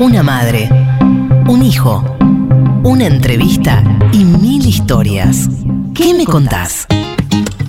[0.00, 0.68] una madre,
[1.46, 2.04] un hijo,
[2.82, 5.48] una entrevista y mil historias.
[5.94, 6.86] ¿Qué me contás?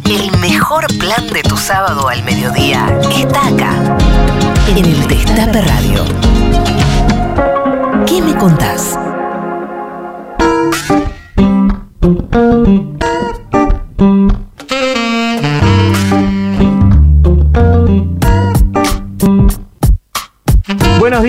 [0.05, 3.98] El mejor plan de tu sábado al mediodía está acá,
[4.70, 6.04] en el Destape Radio.
[8.05, 8.98] ¿Qué me contás?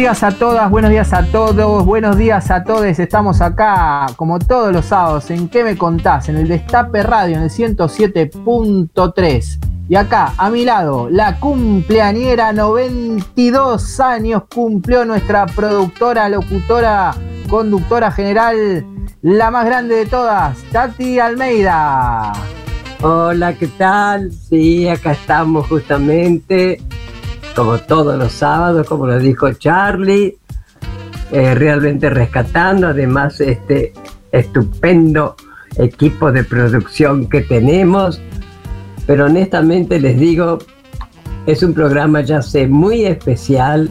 [0.07, 2.85] Días a todas, buenos días a todos, buenos días a todos.
[2.85, 6.29] Estamos acá, como todos los sábados, en ¿Qué me contás?
[6.29, 9.59] En el Destape Radio, en el 107.3.
[9.89, 17.13] Y acá, a mi lado, la cumpleañera, 92 años cumplió nuestra productora, locutora,
[17.51, 18.87] conductora general,
[19.23, 22.33] la más grande de todas, Tati Almeida.
[23.03, 24.31] Hola, ¿qué tal?
[24.31, 26.81] Sí, acá estamos justamente,
[27.57, 30.37] como todos los sábados, como lo dijo Charlie,
[31.33, 33.95] eh, realmente rescatando además este
[34.31, 35.35] estupendo
[35.79, 38.21] equipo de producción que tenemos.
[39.07, 40.59] Pero honestamente les digo,
[41.47, 43.89] es un programa ya sé muy especial.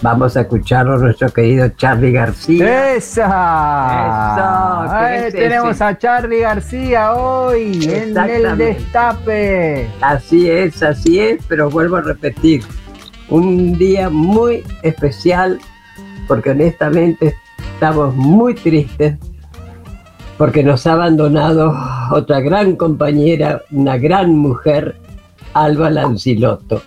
[0.00, 2.94] Vamos a escucharlo nuestro querido Charlie García.
[2.94, 4.84] ¡Esa!
[4.84, 5.84] Eso, ¿qué es tenemos ese?
[5.84, 8.58] a Charlie García hoy en el.
[8.58, 9.88] Destape.
[10.00, 12.64] Así es, así es, pero vuelvo a repetir,
[13.32, 15.58] un día muy especial
[16.28, 17.34] porque honestamente
[17.74, 19.16] estamos muy tristes
[20.36, 21.74] porque nos ha abandonado
[22.10, 24.96] otra gran compañera, una gran mujer,
[25.54, 26.82] Alba Lancilotto.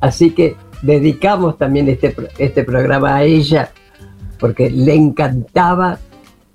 [0.00, 3.70] Así que dedicamos también este, este programa a ella
[4.40, 5.98] porque le encantaba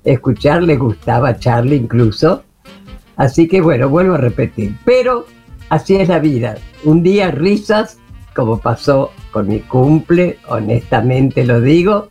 [0.04, 2.44] escuchar, le gustaba Charlie incluso.
[3.16, 4.76] Así que bueno, vuelvo a repetir.
[4.84, 5.26] Pero
[5.70, 6.56] así es la vida.
[6.84, 7.98] Un día risas,
[8.36, 12.08] como pasó con mi cumple, honestamente lo digo.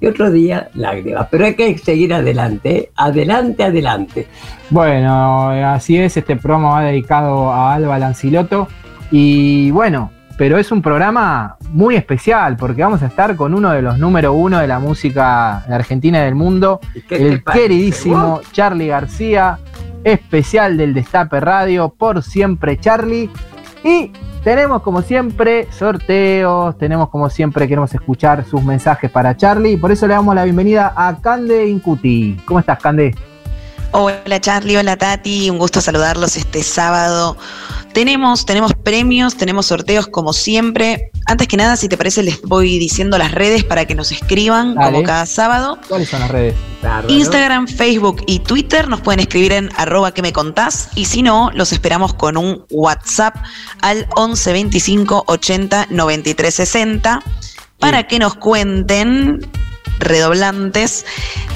[0.00, 1.26] Y otro día lágrimas.
[1.30, 2.76] Pero hay que seguir adelante.
[2.76, 2.90] ¿eh?
[2.96, 4.28] Adelante, adelante.
[4.70, 8.68] Bueno, eh, así es, este programa va dedicado a Alba Lanciloto.
[9.10, 13.82] Y bueno, pero es un programa muy especial porque vamos a estar con uno de
[13.82, 17.42] los número uno de la música de Argentina y del mundo, ¿Y qué te el
[17.42, 18.52] queridísimo ¿Vos?
[18.52, 19.58] Charlie García,
[20.04, 23.28] especial del Destape Radio, por siempre Charlie.
[23.82, 24.12] Y
[24.42, 29.92] tenemos como siempre sorteos, tenemos como siempre, queremos escuchar sus mensajes para Charlie, y por
[29.92, 32.36] eso le damos la bienvenida a Cande Incuti.
[32.44, 33.14] ¿Cómo estás, Cande?
[33.92, 37.36] Hola Charlie, hola Tati, un gusto saludarlos este sábado.
[37.94, 41.10] Tenemos, tenemos premios, tenemos sorteos como siempre.
[41.28, 44.74] Antes que nada, si te parece, les voy diciendo las redes para que nos escriban
[44.74, 44.92] Dale.
[44.92, 45.78] como cada sábado.
[45.86, 46.54] ¿Cuáles son las redes?
[46.82, 47.12] Bárbaro.
[47.12, 51.50] Instagram, Facebook y Twitter nos pueden escribir en arroba que me contás y si no,
[51.52, 53.36] los esperamos con un WhatsApp
[53.82, 57.22] al 11 25 80 93 60
[57.78, 59.46] para que nos cuenten
[59.98, 61.04] redoblantes.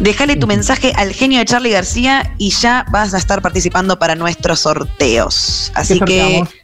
[0.01, 4.17] Déjale tu mensaje al genio de Charlie García y ya vas a estar participando para
[4.17, 5.73] nuestros sorteos.
[5.75, 6.62] Así ¿Qué que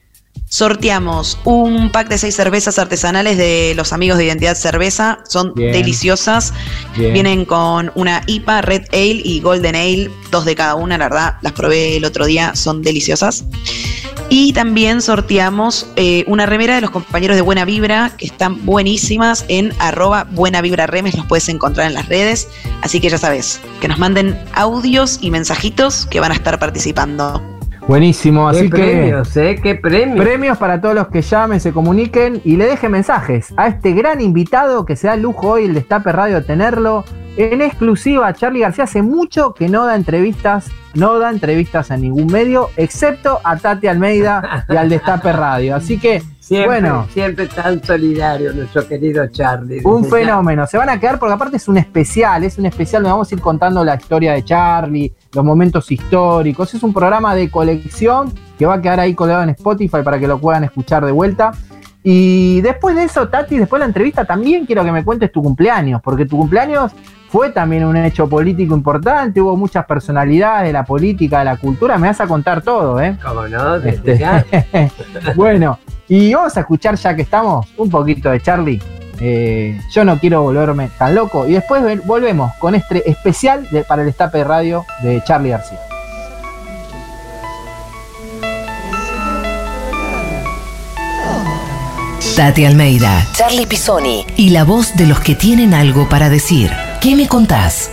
[0.48, 1.38] sorteamos?
[1.44, 5.20] un pack de seis cervezas artesanales de los amigos de Identidad Cerveza.
[5.28, 5.72] Son Bien.
[5.72, 6.52] deliciosas.
[6.96, 7.12] Bien.
[7.12, 11.34] Vienen con una IPA, Red Ale y Golden Ale, dos de cada una, la verdad,
[11.42, 13.44] las probé el otro día, son deliciosas.
[14.30, 19.46] Y también sorteamos eh, una remera de los compañeros de Buena Vibra, que están buenísimas
[19.48, 22.48] en arroba Buena Vibra Remes, los puedes encontrar en las redes.
[22.82, 27.57] Así que ya sabes, que nos manden audios y mensajitos que van a estar participando.
[27.88, 29.58] Buenísimo, ¿Qué así que premios, eh?
[29.62, 30.22] ¿Qué premios?
[30.22, 34.20] premios para todos los que llamen, se comuniquen y le dejen mensajes a este gran
[34.20, 37.04] invitado que se da el lujo hoy el Destape Radio tenerlo
[37.38, 38.30] en exclusiva.
[38.34, 43.40] Charlie García hace mucho que no da entrevistas, no da entrevistas a ningún medio, excepto
[43.42, 45.74] a Tati Almeida y al Destape Radio.
[45.74, 47.06] Así que Siempre, Bueno.
[47.12, 49.82] siempre tan solidario nuestro querido Charlie.
[49.84, 50.66] Un fenómeno.
[50.66, 53.34] Se van a quedar porque aparte es un especial, es un especial donde vamos a
[53.34, 56.74] ir contando la historia de Charlie, los momentos históricos.
[56.74, 60.26] Es un programa de colección que va a quedar ahí colgado en Spotify para que
[60.26, 61.52] lo puedan escuchar de vuelta.
[62.02, 65.42] Y después de eso, Tati, después de la entrevista, también quiero que me cuentes tu
[65.42, 66.92] cumpleaños, porque tu cumpleaños
[67.28, 71.98] fue también un hecho político importante, hubo muchas personalidades de la política, de la cultura,
[71.98, 73.16] me vas a contar todo, ¿eh?
[73.22, 73.76] ¿Cómo no?
[73.76, 74.18] Este,
[75.36, 78.80] bueno, y vamos a escuchar ya que estamos un poquito de Charlie.
[79.20, 81.46] Eh, yo no quiero volverme tan loco.
[81.46, 85.50] Y después ven- volvemos con este especial de- para el Estape de Radio de Charlie
[85.50, 85.78] García.
[92.36, 96.70] Tati Almeida, Charlie Pisoni y la voz de los que tienen algo para decir.
[97.00, 97.90] ¿Qué me contás?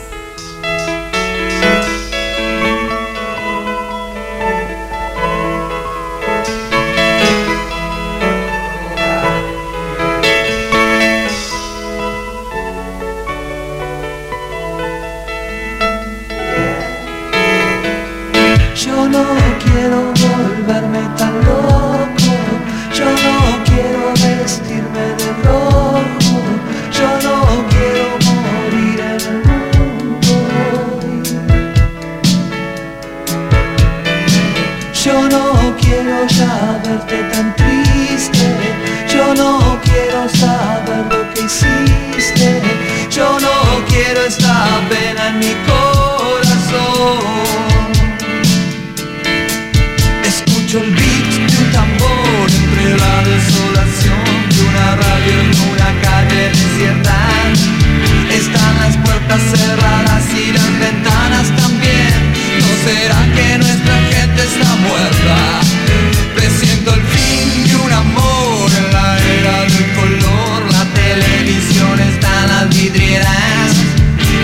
[35.95, 38.45] Quiero ya verte tan triste,
[39.13, 41.84] yo no quiero saber lo que hiciste,
[72.89, 73.73] vidrieras.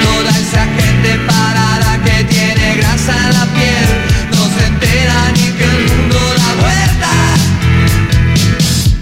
[0.04, 3.90] Toda esa gente parada que tiene grasa en la piel
[4.32, 7.14] no se entera ni que el mundo da vuelta.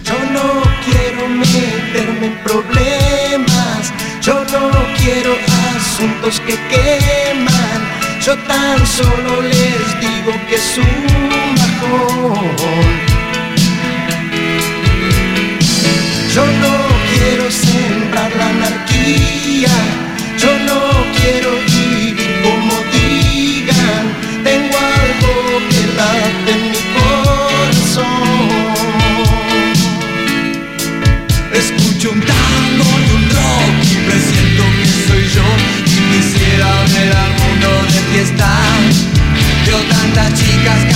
[0.10, 0.48] Yo no
[0.86, 3.82] quiero meterme en problemas,
[4.22, 4.66] yo no
[4.98, 5.32] quiero
[5.76, 7.80] asuntos que queman,
[8.26, 11.02] yo tan solo les digo que es un
[11.60, 12.90] bajón.
[16.36, 16.79] Yo no
[40.20, 40.89] artigas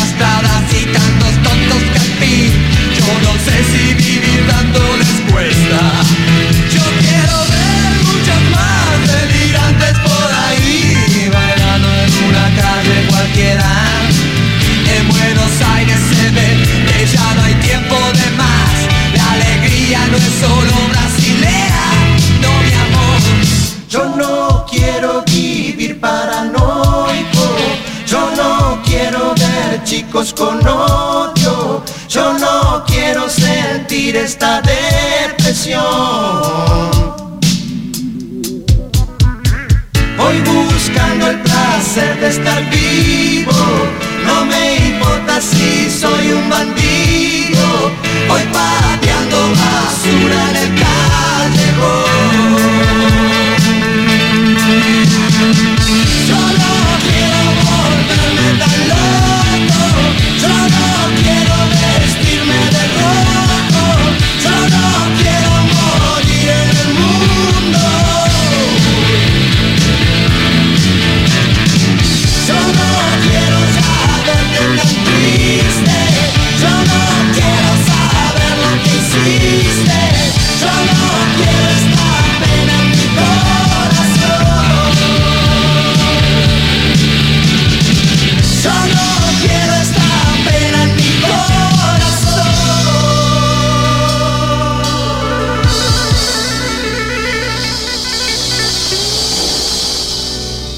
[29.94, 31.84] chicos con odio.
[32.10, 35.82] Yo no quiero sentir esta depresión.
[40.18, 43.52] Voy buscando el placer de estar vivo.
[44.26, 47.92] No me importa si soy un bandido.
[48.28, 52.14] Voy pateando basura en el callejón.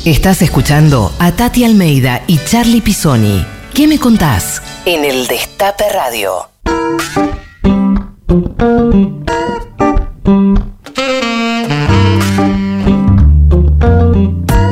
[0.05, 3.43] Estás escuchando a Tati Almeida y Charlie Pisoni.
[3.73, 4.61] ¿Qué me contás?
[4.85, 6.47] En el Destape Radio.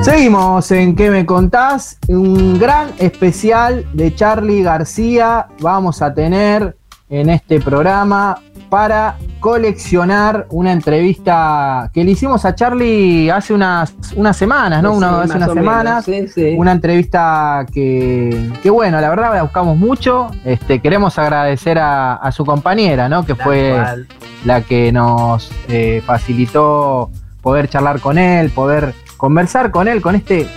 [0.03, 1.97] Seguimos en ¿Qué me contás?
[2.07, 6.77] Un gran especial de Charlie García vamos a tener
[7.09, 8.39] en este programa
[8.73, 14.93] para coleccionar una entrevista que le hicimos a Charlie hace unas, unas semanas, ¿no?
[14.93, 16.05] Sí, Una- hace unas menos, semanas.
[16.05, 16.55] sí, sí.
[16.57, 20.31] Una entrevista que, que, bueno, la verdad la buscamos mucho.
[20.43, 23.23] Este, queremos agradecer a, a su compañera, ¿no?
[23.23, 24.07] Que fue cual.
[24.43, 27.11] la que nos eh, facilitó
[27.43, 30.47] poder charlar con él, poder conversar con él, con este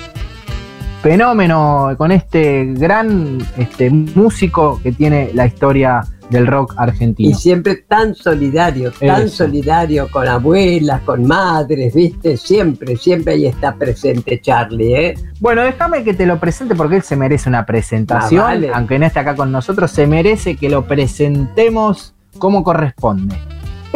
[1.10, 7.38] fenómeno, con este gran este, músico que tiene la historia del rock Y argentino.
[7.38, 9.44] siempre tan solidario, tan Eso.
[9.44, 12.36] solidario con abuelas, con madres, ¿viste?
[12.36, 15.14] Siempre, siempre ahí está presente Charlie, ¿eh?
[15.38, 18.70] Bueno, déjame que te lo presente porque él se merece una presentación, Ah, vale.
[18.74, 23.36] aunque no esté acá con nosotros, se merece que lo presentemos como corresponde.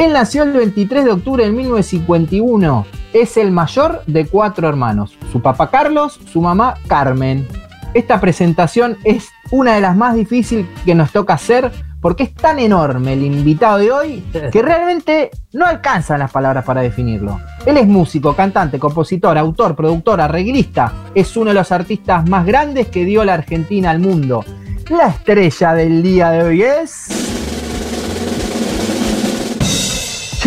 [0.01, 2.87] Él nació el 23 de octubre de 1951.
[3.13, 5.19] Es el mayor de cuatro hermanos.
[5.31, 7.47] Su papá Carlos, su mamá Carmen.
[7.93, 12.59] Esta presentación es una de las más difíciles que nos toca hacer porque es tan
[12.59, 17.39] enorme el invitado de hoy que realmente no alcanzan las palabras para definirlo.
[17.67, 21.11] Él es músico, cantante, compositor, autor, productor, arreglista.
[21.15, 24.47] Es uno de los artistas más grandes que dio la Argentina al mundo.
[24.89, 27.30] La estrella del día de hoy es.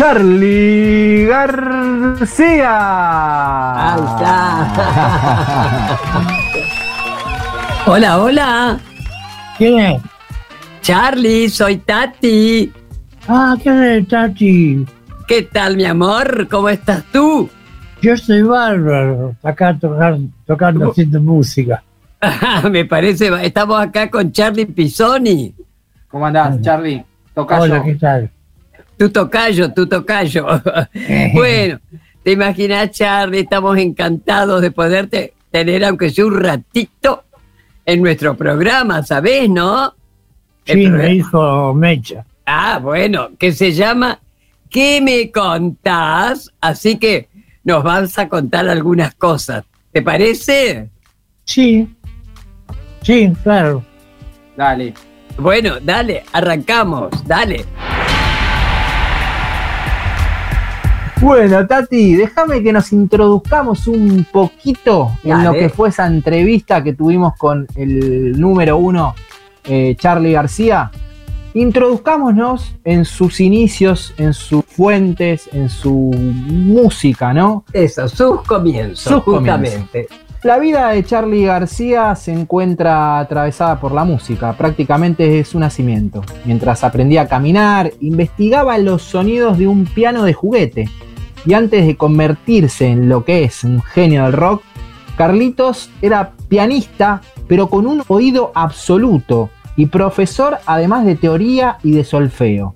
[0.04, 2.76] Charlie García.
[3.94, 5.98] Ahí está.
[7.86, 8.78] hola, hola.
[9.56, 10.02] ¿Quién es?
[10.82, 12.70] Charlie, soy Tati.
[13.26, 14.84] Ah, ¿qué es, Tati?
[15.26, 16.48] ¿Qué tal, mi amor?
[16.50, 17.48] ¿Cómo estás tú?
[18.02, 21.82] Yo soy bárbaro, acá tocando, tocando haciendo música.
[22.70, 25.54] Me parece, estamos acá con Charlie Pisoni.
[26.08, 27.02] ¿Cómo andás, Charlie?
[27.32, 27.62] Tocayo.
[27.62, 28.30] Hola, ¿qué tal?
[28.96, 30.46] Tu tocayo, tu tocayo.
[31.34, 31.80] bueno,
[32.22, 37.24] te imaginas, Charlie, estamos encantados de poderte tener, aunque sea un ratito,
[37.86, 39.94] en nuestro programa, ¿sabés, no?
[40.64, 42.24] El Sí, programa- me dijo Mecha.
[42.46, 44.20] Ah, bueno, que se llama
[44.70, 46.50] ¿Qué me contás?
[46.60, 47.28] Así que
[47.62, 49.64] nos vas a contar algunas cosas.
[49.92, 50.88] ¿Te parece?
[51.44, 51.86] Sí,
[53.02, 53.84] sí, claro.
[54.56, 54.94] Dale.
[55.38, 57.64] Bueno, dale, arrancamos, dale.
[61.20, 66.92] Bueno, Tati, déjame que nos introduzcamos un poquito en lo que fue esa entrevista que
[66.92, 69.14] tuvimos con el número uno,
[69.64, 70.90] eh, Charlie García.
[71.54, 77.64] Introduzcámonos en sus inicios, en sus fuentes, en su música, ¿no?
[77.72, 80.08] Eso, sus comienzos, Sus justamente.
[80.44, 86.22] La vida de Charlie García se encuentra atravesada por la música, prácticamente desde su nacimiento.
[86.44, 90.90] Mientras aprendía a caminar, investigaba los sonidos de un piano de juguete.
[91.46, 94.62] Y antes de convertirse en lo que es un genio del rock,
[95.16, 102.04] Carlitos era pianista, pero con un oído absoluto y profesor además de teoría y de
[102.04, 102.74] solfeo.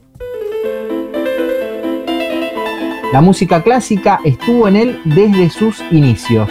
[3.13, 6.49] La música clásica estuvo en él desde sus inicios.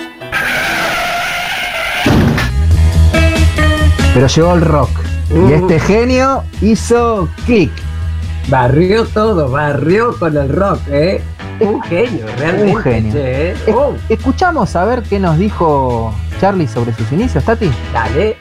[4.17, 4.89] Pero llegó el rock.
[5.29, 5.49] Y Uh.
[5.53, 7.69] este genio hizo clic.
[8.47, 11.21] Barrió todo, barrió con el rock, ¿eh?
[11.59, 12.71] Un genio, realmente.
[12.75, 13.11] Un genio.
[13.13, 13.51] che, ¿eh?
[13.67, 17.69] Es- Oh, Escuchamos a ver qué nos dijo Charlie sobre sus inicios, Tati.
[17.93, 18.37] dale.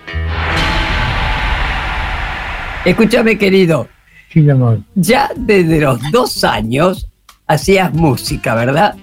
[2.86, 3.86] Escúchame, querido.
[4.32, 4.78] Sí, mi amor.
[4.94, 7.06] Ya desde los dos años
[7.46, 8.94] hacías música, ¿verdad?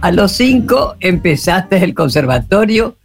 [0.00, 2.96] A los cinco empezaste el conservatorio.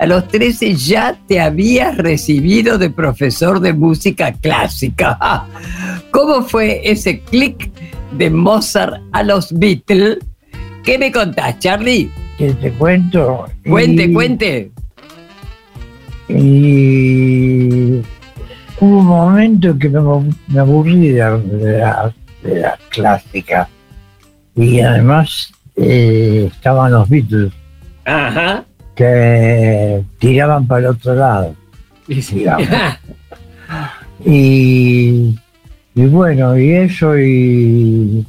[0.00, 5.18] A los 13 ya te habías recibido de profesor de música clásica.
[6.10, 7.70] ¿Cómo fue ese clic
[8.16, 10.18] de Mozart a los Beatles?
[10.84, 12.10] ¿Qué me contás, Charlie?
[12.38, 13.44] Que te cuento.
[13.68, 14.70] Cuente, y- cuente.
[16.28, 17.96] Y
[18.80, 20.00] hubo un momento que me,
[20.48, 23.68] me aburrí de, la- de la, de la clásica.
[24.56, 27.52] Y además eh, estaban los Beatles
[28.04, 28.64] Ajá.
[29.00, 31.54] Que tiraban para el otro lado.
[32.06, 32.68] digamos.
[34.22, 35.34] Y,
[35.94, 38.22] y bueno, y eso y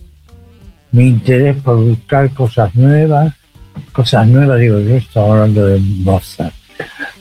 [0.93, 3.33] mi interés por buscar cosas nuevas,
[3.91, 6.53] cosas nuevas, digo, yo estaba hablando de Mozart.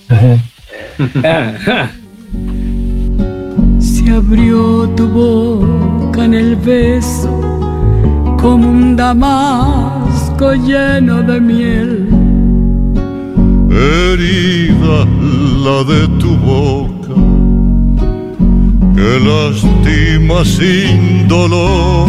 [3.80, 7.40] Se abrió tu boca en el beso
[8.40, 11.99] como un damasco lleno de miel.
[13.80, 15.06] Herida
[15.64, 17.14] la de tu boca,
[18.94, 22.08] que lastima sin dolor.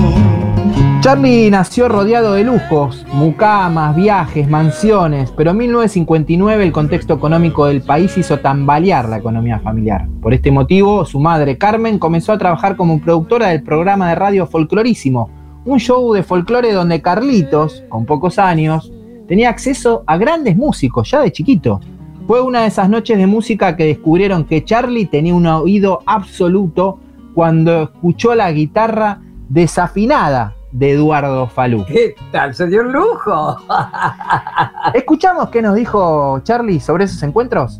[1.02, 7.82] Charlie nació rodeado de lujos, mucamas, viajes, mansiones, pero en 1959 el contexto económico del
[7.82, 10.08] país hizo tambalear la economía familiar.
[10.22, 14.46] Por este motivo, su madre Carmen comenzó a trabajar como productora del programa de radio
[14.46, 15.32] Folclorísimo,
[15.66, 18.92] un show de folclore donde Carlitos, con pocos años,
[19.32, 21.80] tenía acceso a grandes músicos ya de chiquito.
[22.28, 27.00] Fue una de esas noches de música que descubrieron que Charlie tenía un oído absoluto
[27.34, 31.86] cuando escuchó la guitarra desafinada de Eduardo Falú.
[31.86, 32.54] ¿Qué tal?
[32.54, 33.56] Se dio un lujo.
[34.94, 37.80] ¿Escuchamos qué nos dijo Charlie sobre esos encuentros?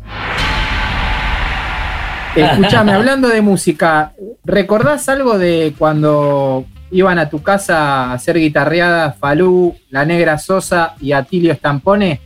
[2.34, 4.14] Escuchame, hablando de música,
[4.46, 10.94] ¿recordás algo de cuando iban a tu casa a hacer guitarreadas Falú, La Negra Sosa
[11.00, 12.20] y Atilio Stampone?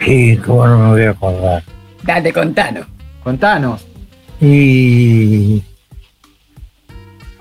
[0.00, 1.62] Y cómo no me voy a acordar.
[2.02, 2.86] Dale, contanos.
[3.22, 3.86] Contanos.
[4.40, 5.62] Y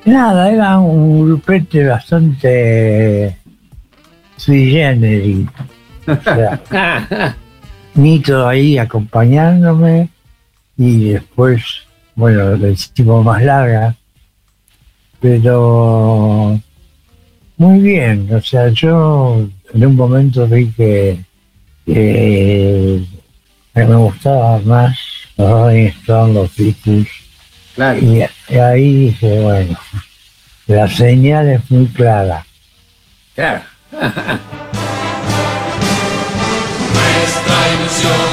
[0.06, 3.38] nada, era un grupete bastante
[4.38, 5.48] sui generis.
[6.08, 6.62] O sea,
[7.96, 10.10] Nito ahí acompañándome
[10.78, 11.64] y después,
[12.16, 13.96] bueno, lo hicimos más larga,
[15.24, 16.60] pero
[17.56, 21.18] muy bien, o sea, yo en un momento vi que,
[21.86, 23.02] que
[23.74, 25.00] me gustaba más
[25.38, 27.08] los Rolling Stones, los Beatles.
[27.74, 28.00] Claro.
[28.00, 29.80] Y, y ahí dije, bueno,
[30.68, 32.46] la señal es muy clara.
[33.34, 33.62] Claro.
[33.94, 34.36] Nuestra
[37.76, 38.28] ilusión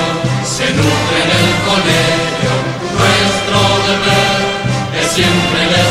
[0.45, 2.53] se nutre en el colegio,
[2.99, 4.41] nuestro deber
[5.01, 5.90] es siempre el.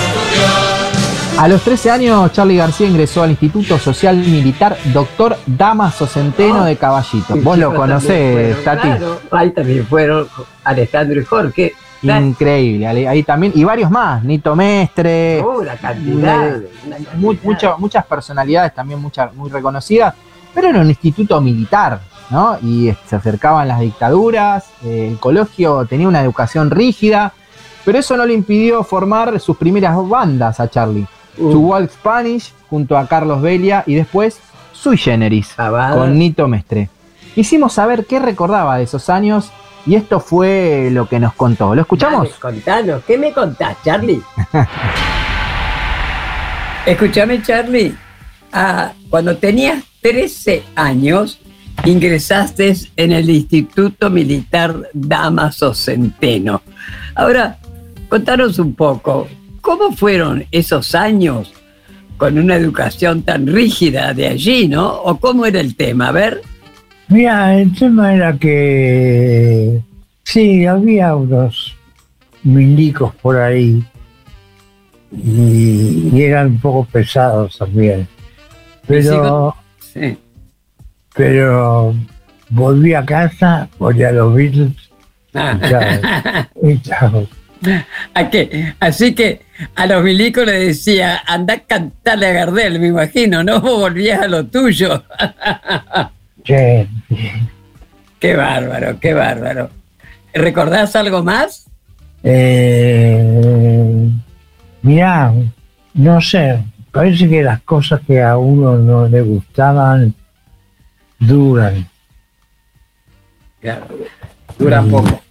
[1.40, 6.76] A los 13 años, Charlie García ingresó al Instituto Social Militar Doctor Damaso Centeno de
[6.76, 7.34] Caballito.
[7.38, 8.88] Vos lo conocés, fueron, Tati.
[8.90, 9.20] claro.
[9.32, 10.28] Ahí también fueron
[10.66, 11.74] Alejandro y Jorge.
[12.02, 12.86] Increíble.
[13.08, 16.58] Ahí también, y varios más, Nito Mestre, Oh, la cantidad.
[16.90, 20.16] la muchas personalidades también muchas muy reconocidas,
[20.54, 22.58] pero era un instituto militar, ¿no?
[22.62, 27.32] Y eh, se acercaban las dictaduras, eh, el colegio tenía una educación rígida,
[27.86, 31.08] pero eso no le impidió formar sus primeras bandas a Charlie.
[31.40, 34.40] Uh, Su Walk Spanish junto a Carlos Belia y después
[34.74, 36.90] Sui Generis con Nito Mestre.
[37.36, 39.52] Quisimos saber qué recordaba de esos años
[39.86, 41.74] y esto fue lo que nos contó.
[41.74, 42.28] ¿Lo escuchamos?
[42.28, 44.22] Dale, contanos, ¿qué me contás, Charlie?
[46.86, 47.96] Escúchame, Charlie.
[48.52, 51.40] Ah, cuando tenías 13 años,
[51.86, 56.62] ingresaste en el Instituto Militar Damaso Centeno.
[57.16, 57.58] Ahora,
[58.08, 59.28] contanos un poco,
[59.62, 61.54] ¿cómo fueron esos años
[62.18, 64.90] con una educación tan rígida de allí, no?
[64.90, 66.10] ¿O cómo era el tema?
[66.10, 66.42] A ver.
[67.08, 69.80] Mira, el tema era que
[70.24, 71.76] sí, había unos
[72.44, 73.84] milicos por ahí
[75.12, 78.08] y, y eran un poco pesados también.
[78.88, 80.18] Pero, Sí.
[81.16, 81.96] pero
[82.50, 84.74] volví a casa, volví a los Beatles
[85.34, 86.48] Ah.
[86.64, 87.28] y chao.
[88.14, 88.74] ¿A qué?
[88.80, 89.42] Así que
[89.76, 93.60] a los milicos le decía, anda a cantarle a Gardel, me imagino, ¿no?
[93.62, 95.04] Vos volvías a lo tuyo.
[96.44, 99.70] Qué bárbaro, qué bárbaro.
[100.34, 101.68] ¿Recordás algo más?
[102.24, 104.10] Eh,
[104.82, 105.34] mirá,
[105.94, 106.60] no sé,
[106.92, 110.14] parece que las cosas que a uno no le gustaban
[111.20, 111.88] duran.
[113.62, 113.88] Claro.
[114.58, 114.90] Dura Mm.
[114.92, 115.22] poco.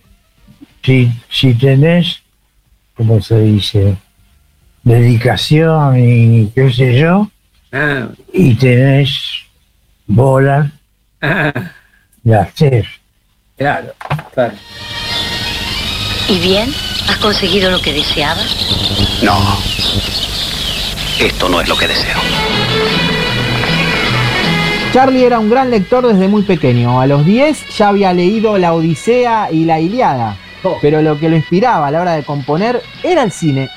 [0.83, 2.23] Si, si tenés,
[2.97, 3.97] como se dice,
[4.89, 7.31] dedicación y qué sé yo,
[7.71, 9.11] Ah, y tenés
[10.07, 10.71] bolas,
[11.21, 11.53] ah,
[12.25, 12.87] la haces.
[13.59, 13.93] claro.
[14.33, 14.55] Claro.
[16.29, 16.71] ¿Y bien?
[17.09, 18.57] ¿Has conseguido lo que deseabas?
[19.23, 19.37] No.
[21.19, 22.17] Esto no es lo que deseo.
[24.93, 27.01] Charlie era un gran lector desde muy pequeño.
[27.01, 30.37] A los 10 ya había leído La Odisea y La Iliada.
[30.63, 30.79] Oh.
[30.81, 33.69] Pero lo que lo inspiraba a la hora de componer era el cine.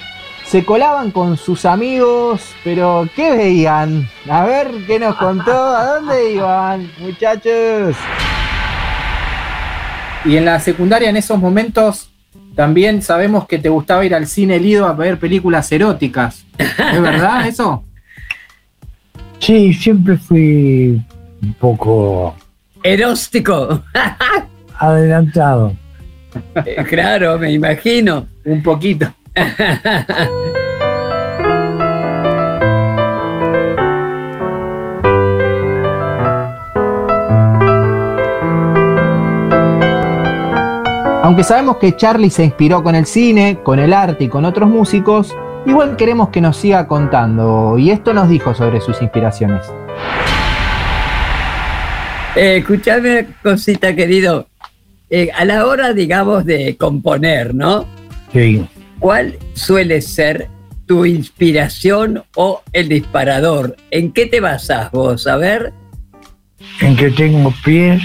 [0.52, 4.10] Se colaban con sus amigos, pero ¿qué veían?
[4.30, 5.50] A ver, ¿qué nos contó?
[5.54, 7.96] ¿A dónde iban, muchachos?
[10.26, 12.12] Y en la secundaria, en esos momentos,
[12.54, 16.44] también sabemos que te gustaba ir al cine Lido a ver películas eróticas.
[16.58, 17.86] ¿Es verdad eso?
[19.40, 21.02] Sí, siempre fui
[21.42, 22.36] un poco
[22.84, 23.84] Eróstico.
[24.78, 25.78] adelantado.
[26.66, 28.28] Eh, claro, me imagino.
[28.44, 29.14] Un poquito.
[41.24, 44.70] Aunque sabemos que Charlie se inspiró con el cine, con el arte y con otros
[44.70, 45.34] músicos,
[45.66, 47.78] igual queremos que nos siga contando.
[47.78, 49.66] Y esto nos dijo sobre sus inspiraciones.
[52.36, 54.48] Eh, escuchame cosita, querido.
[55.10, 57.86] Eh, a la hora, digamos, de componer, ¿no?
[58.34, 58.68] Sí.
[59.02, 60.48] ¿Cuál suele ser
[60.86, 63.76] tu inspiración o el disparador?
[63.90, 65.26] ¿En qué te basás vos?
[65.26, 65.74] A ver.
[66.80, 68.02] En que tengo pies,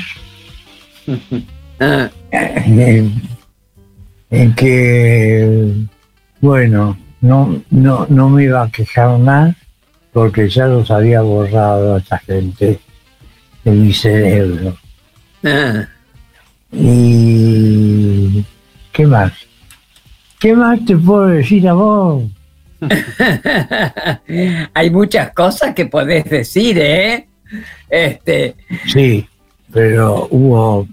[1.79, 3.13] Ah, en,
[4.31, 5.75] en que,
[6.41, 9.55] bueno, no, no, no me iba a quejar más
[10.15, 12.81] porque ya los había borrado a esta gente
[13.63, 14.79] de mi cerebro.
[15.45, 15.87] ah.
[16.73, 18.43] Y
[18.93, 19.33] ¿qué más?
[20.39, 22.25] ¿Qué más te puedo decir a vos?
[24.75, 27.27] Hay muchas cosas que podés decir, ¿eh?
[27.89, 28.55] Este,
[28.87, 29.27] Sí,
[29.73, 30.87] pero hubo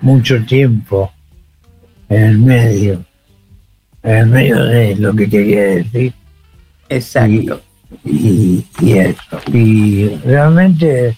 [0.00, 1.12] mucho tiempo
[2.08, 3.04] en el medio,
[4.02, 6.12] en el medio de lo que quería decir
[6.88, 7.60] exacto.
[8.04, 9.40] y, y eso.
[9.52, 11.16] Y realmente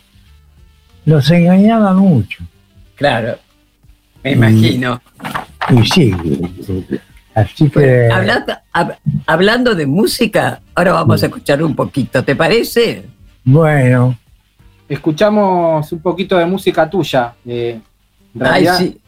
[1.04, 2.44] los engañaba mucho.
[2.96, 3.38] Claro.
[4.22, 5.00] Me imagino.
[5.70, 6.14] Y sí,
[7.42, 13.04] así que Hablando, hab- hablando de música, ahora vamos a escuchar un poquito, ¿te parece?
[13.44, 14.16] bueno,
[14.88, 17.32] Escuchamos un poquito de música tuya.
[17.46, 17.80] eh,
[18.34, 18.98] en Ay, realidad, sí.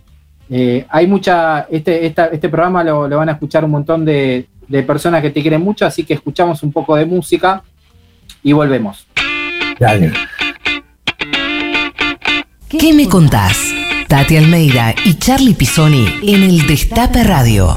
[0.50, 4.46] Eh, hay mucha, este, esta- este programa lo, lo van a escuchar un montón de,
[4.68, 7.62] de personas que te quieren mucho, así que escuchamos un poco de música
[8.42, 9.06] y volvemos.
[9.80, 10.12] Dale.
[12.68, 13.56] ¿Qué me contás?
[14.08, 17.76] Tati Almeida y Charlie Pisoni en el Destape Radio.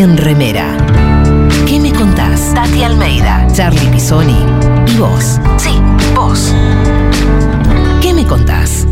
[0.00, 0.78] En remera.
[1.68, 2.54] ¿Qué me contás?
[2.54, 4.46] Tati Almeida, Charlie Pisoni
[4.86, 5.38] y vos.
[5.58, 5.78] Sí,
[6.14, 6.54] vos.
[8.00, 8.86] ¿Qué me contás?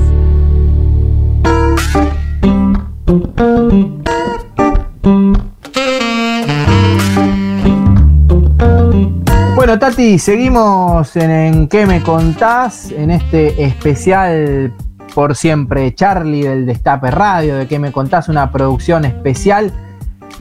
[9.56, 12.92] Bueno, Tati, seguimos en, en ¿Qué me contás?
[12.92, 14.74] En este especial
[15.14, 18.28] por siempre Charlie del Destape Radio, de ¿Qué me contás?
[18.28, 19.72] Una producción especial.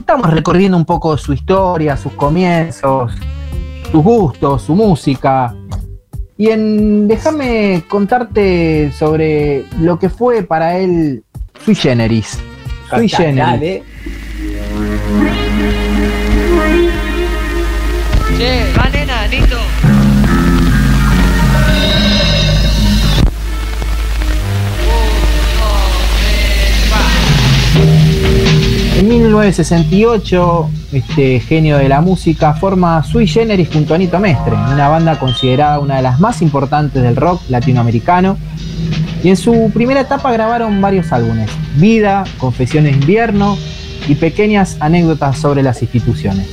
[0.08, 3.12] Estamos recorriendo un poco su historia, sus comienzos,
[3.92, 5.54] sus gustos, su música.
[6.38, 11.24] Y en déjame contarte sobre lo que fue para él
[11.62, 12.38] Sui Generis.
[12.88, 13.36] Sui Generis.
[13.36, 13.82] Dale.
[18.38, 18.64] Che,
[29.08, 34.88] En 1968, este genio de la música forma Sui Generis junto a Anito Mestre, una
[34.90, 38.36] banda considerada una de las más importantes del rock latinoamericano.
[39.24, 43.56] Y en su primera etapa grabaron varios álbumes: Vida, Confesiones Invierno
[44.08, 46.46] y pequeñas anécdotas sobre las instituciones.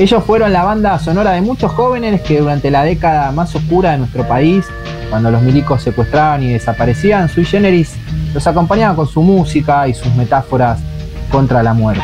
[0.00, 3.98] Ellos fueron la banda sonora de muchos jóvenes que durante la década más oscura de
[3.98, 4.64] nuestro país,
[5.10, 7.94] cuando los milicos secuestraban y desaparecían, Sui Generis
[8.34, 10.80] los acompañaba con su música y sus metáforas
[11.30, 12.02] contra la muerte.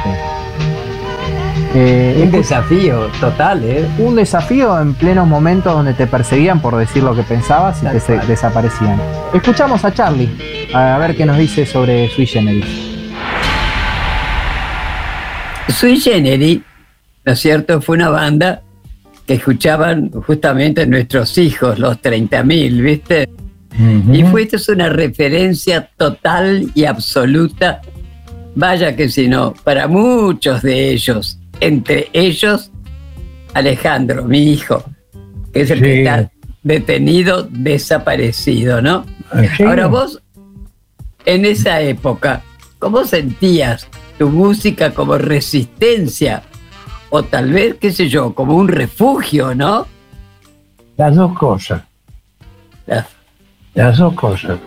[1.74, 3.86] Eh, Un desafío total, ¿eh?
[3.98, 8.00] un desafío en plenos momentos donde te perseguían por decir lo que pensabas y Tal
[8.00, 8.26] te cual.
[8.28, 8.98] desaparecían.
[9.34, 12.64] Escuchamos a Charlie a ver qué nos dice sobre Sui Generis.
[15.68, 16.60] Sui Generis,
[17.24, 17.80] ¿no es cierto?
[17.82, 18.62] Fue una banda
[19.26, 23.28] que escuchaban justamente nuestros hijos, los 30.000, ¿viste?
[24.10, 27.82] Y fue esto es una referencia total y absoluta,
[28.56, 32.72] vaya que si no, para muchos de ellos, entre ellos
[33.54, 34.82] Alejandro, mi hijo,
[35.52, 36.30] que es el que está
[36.62, 39.06] detenido, desaparecido, ¿no?
[39.32, 39.68] ¿En serio?
[39.68, 40.20] Ahora vos,
[41.24, 42.42] en esa época,
[42.78, 43.88] ¿cómo sentías
[44.18, 46.42] tu música como resistencia?
[47.10, 49.86] O tal vez, qué sé yo, como un refugio, ¿no?
[50.96, 51.82] Las dos cosas,
[52.86, 53.06] La-
[53.74, 54.58] las dos cosas.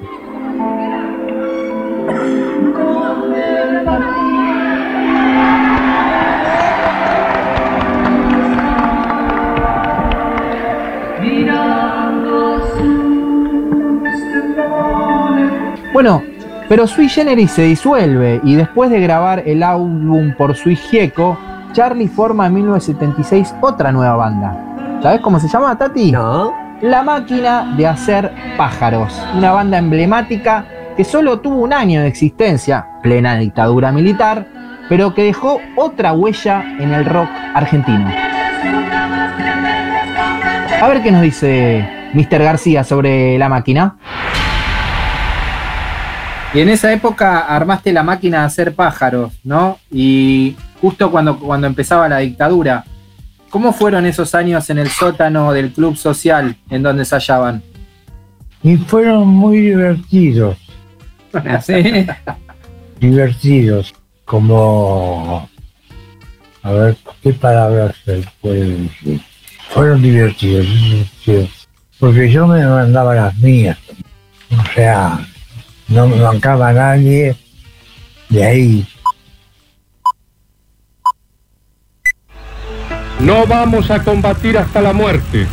[16.01, 16.23] Bueno,
[16.69, 21.37] pero Sui Generis se disuelve y después de grabar el álbum por Sui Gieco,
[21.73, 24.99] Charlie forma en 1976 otra nueva banda.
[25.03, 26.13] ¿Sabes cómo se llama, Tati?
[26.13, 26.53] No.
[26.81, 30.63] La máquina de hacer pájaros, una banda emblemática
[30.95, 34.47] que solo tuvo un año de existencia, plena dictadura militar,
[34.87, 38.09] pero que dejó otra huella en el rock argentino.
[40.81, 42.41] A ver qué nos dice Mr.
[42.41, 43.97] García sobre la máquina.
[46.53, 49.77] Y en esa época armaste la máquina de hacer pájaros, ¿no?
[49.91, 52.83] Y justo cuando, cuando empezaba la dictadura,
[53.51, 57.61] ¿cómo fueron esos años en el sótano del club social en donde se hallaban?
[58.63, 60.57] Y fueron muy divertidos,
[61.61, 62.07] ¿Sí?
[62.99, 63.93] divertidos,
[64.25, 65.47] como...
[66.63, 69.21] A ver, ¿qué palabras se pueden decir?
[69.69, 71.67] Fueron divertidos, divertidos,
[71.99, 73.77] porque yo me mandaba las mías.
[74.51, 75.25] O sea,
[75.89, 77.35] no me bancaba nadie
[78.29, 78.87] de ahí.
[83.19, 85.45] No vamos a combatir hasta la muerte,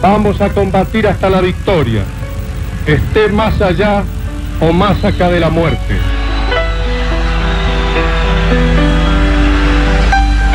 [0.00, 2.04] vamos a combatir hasta la victoria,
[2.86, 4.04] esté más allá
[4.60, 5.96] o más acá de la muerte.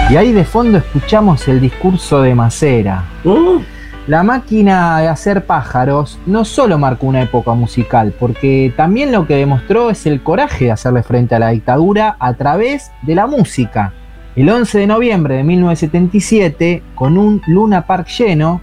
[0.10, 3.04] Y ahí de fondo escuchamos el discurso de Macera.
[3.24, 3.62] Uh,
[4.06, 9.36] La máquina de hacer pájaros no solo marcó una época musical, porque también lo que
[9.36, 13.94] demostró es el coraje de hacerle frente a la dictadura a través de la música.
[14.36, 18.60] El 11 de noviembre de 1977, con un Luna Park lleno,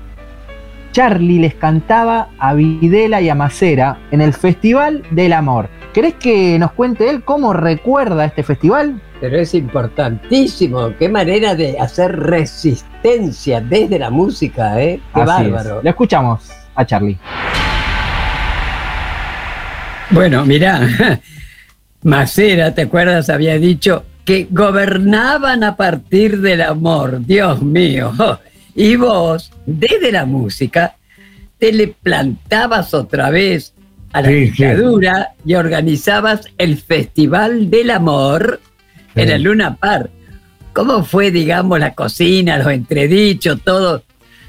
[0.93, 5.71] Charlie les cantaba a Videla y a Macera en el Festival del Amor.
[5.95, 9.01] ¿Querés que nos cuente él cómo recuerda este festival?
[9.21, 10.95] Pero es importantísimo.
[10.99, 15.01] Qué manera de hacer resistencia desde la música, ¿eh?
[15.15, 15.51] Qué Así es.
[15.53, 15.83] bárbaro.
[15.83, 17.19] Le escuchamos a Charlie.
[20.11, 20.81] Bueno, mirá,
[22.03, 23.31] Macera, ¿te acuerdas?
[23.31, 28.13] Había dicho que gobernaban a partir del amor, Dios mío.
[28.73, 30.95] Y vos, desde la música,
[31.59, 33.75] te le plantabas otra vez
[34.13, 34.65] a la Sí, sí.
[34.65, 38.61] dictadura y organizabas el Festival del Amor
[39.15, 39.33] en Sí.
[39.35, 40.11] el Luna Park.
[40.73, 44.03] ¿Cómo fue, digamos, la cocina, los entredichos, todo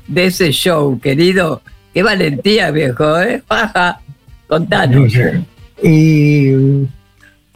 [0.08, 1.62] de ese show, querido?
[1.94, 3.42] Qué valentía, viejo, ¿eh?
[4.48, 5.14] Contanos.
[5.82, 6.52] Y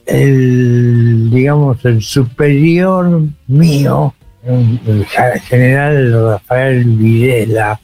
[0.05, 4.13] el, digamos, el superior mío,
[4.45, 5.05] el
[5.47, 7.79] general Rafael Videla,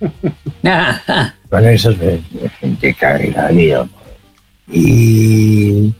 [1.50, 3.88] con eso se, caga la vida.
[4.70, 5.92] Y,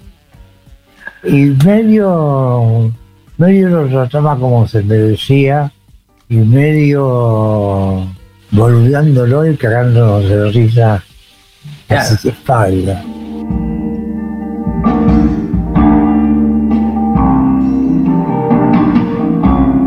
[1.25, 2.93] y medio,
[3.39, 5.73] medio lo trataba como se merecía
[6.29, 8.07] y medio
[8.51, 11.03] boludándolo y cagándonos de risa
[11.89, 13.03] a su espalda.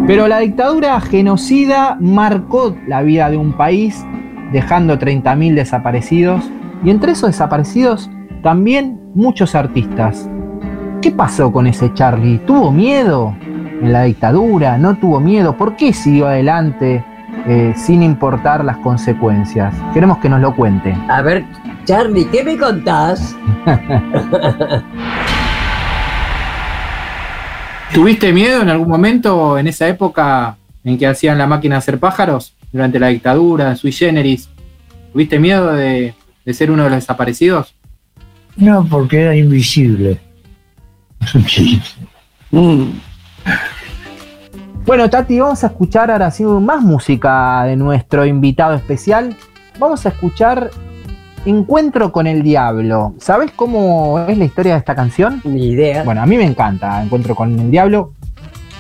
[0.08, 4.06] Pero la dictadura genocida marcó la vida de un país,
[4.54, 6.50] dejando 30.000 desaparecidos,
[6.84, 8.10] y entre esos desaparecidos
[8.42, 10.30] también muchos artistas.
[11.08, 12.40] ¿Qué pasó con ese Charlie?
[12.40, 14.78] ¿Tuvo miedo en la dictadura?
[14.78, 15.56] ¿No tuvo miedo?
[15.56, 17.02] ¿Por qué siguió adelante
[17.48, 19.74] eh, sin importar las consecuencias?
[19.94, 20.94] Queremos que nos lo cuente.
[21.08, 21.46] A ver,
[21.86, 23.38] Charlie, ¿qué me contás?
[27.94, 32.00] ¿Tuviste miedo en algún momento en esa época en que hacían la máquina de hacer
[32.00, 34.50] pájaros durante la dictadura, sui generis?
[35.14, 37.74] ¿Tuviste miedo de, de ser uno de los desaparecidos?
[38.58, 40.27] No, porque era invisible.
[42.52, 42.92] Mm.
[44.86, 49.36] Bueno, Tati, vamos a escuchar ahora sí más música de nuestro invitado especial.
[49.78, 50.72] Vamos a escuchar
[51.46, 53.14] Encuentro con el Diablo.
[53.20, 55.42] ¿Sabes cómo es la historia de esta canción?
[55.44, 56.04] Ni idea.
[56.04, 58.14] Bueno, a mí me encanta Encuentro con el Diablo.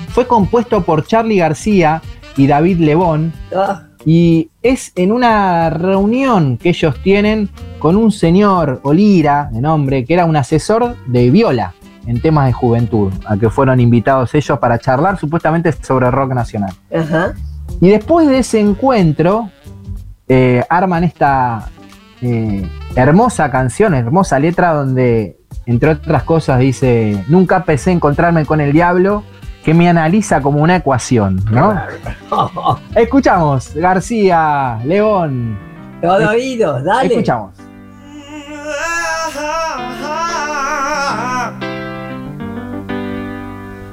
[0.09, 2.01] Fue compuesto por Charlie García
[2.37, 3.33] y David Lebón.
[3.53, 10.05] Ah, Y es en una reunión que ellos tienen con un señor Olira, de nombre,
[10.05, 11.73] que era un asesor de viola
[12.07, 16.73] en temas de juventud, a que fueron invitados ellos para charlar supuestamente sobre rock nacional.
[16.93, 17.33] ajá.
[17.81, 19.51] Y después de ese encuentro,
[20.27, 21.69] eh, arman esta
[22.21, 28.71] eh, hermosa canción, hermosa letra, donde, entre otras cosas, dice: Nunca pensé encontrarme con el
[28.71, 29.23] diablo,
[29.63, 31.77] que me analiza como una ecuación, ¿no?
[32.95, 35.59] Escuchamos, García, León.
[36.01, 37.09] Todo oídos, dale.
[37.09, 37.51] Escuchamos.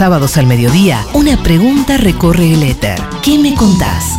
[0.00, 2.98] Sábados al mediodía, una pregunta recorre el éter.
[3.22, 4.18] ¿Qué me contás?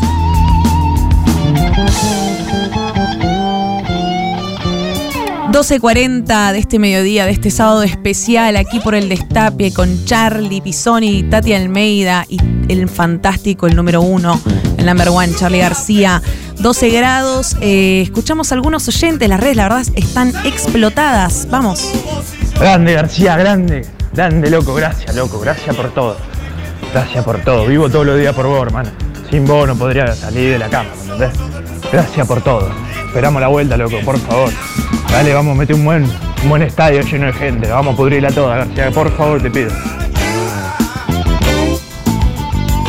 [5.52, 8.58] ...12.40 de este mediodía, de este sábado especial...
[8.58, 12.26] ...aquí por el Destape con Charlie Pisoni, Tati Almeida...
[12.30, 12.38] ...y
[12.70, 14.40] el fantástico, el número uno...
[14.78, 16.22] ...el number one, Charlie García...
[16.60, 21.92] 12 grados, eh, escuchamos a algunos oyentes, las redes la verdad están explotadas, vamos.
[22.60, 26.18] Grande García, grande, grande loco, gracias loco, gracias por todo.
[26.94, 28.90] Gracias por todo, vivo todos los días por vos, hermano.
[29.30, 31.40] Sin vos no podría salir de la cama, ¿me entendés?
[31.92, 32.70] Gracias por todo.
[33.08, 34.52] Esperamos la vuelta, loco, por favor.
[35.10, 36.04] Dale, vamos a meter un buen,
[36.44, 39.72] un buen estadio lleno de gente, vamos a pudrirla toda, García, por favor te pido.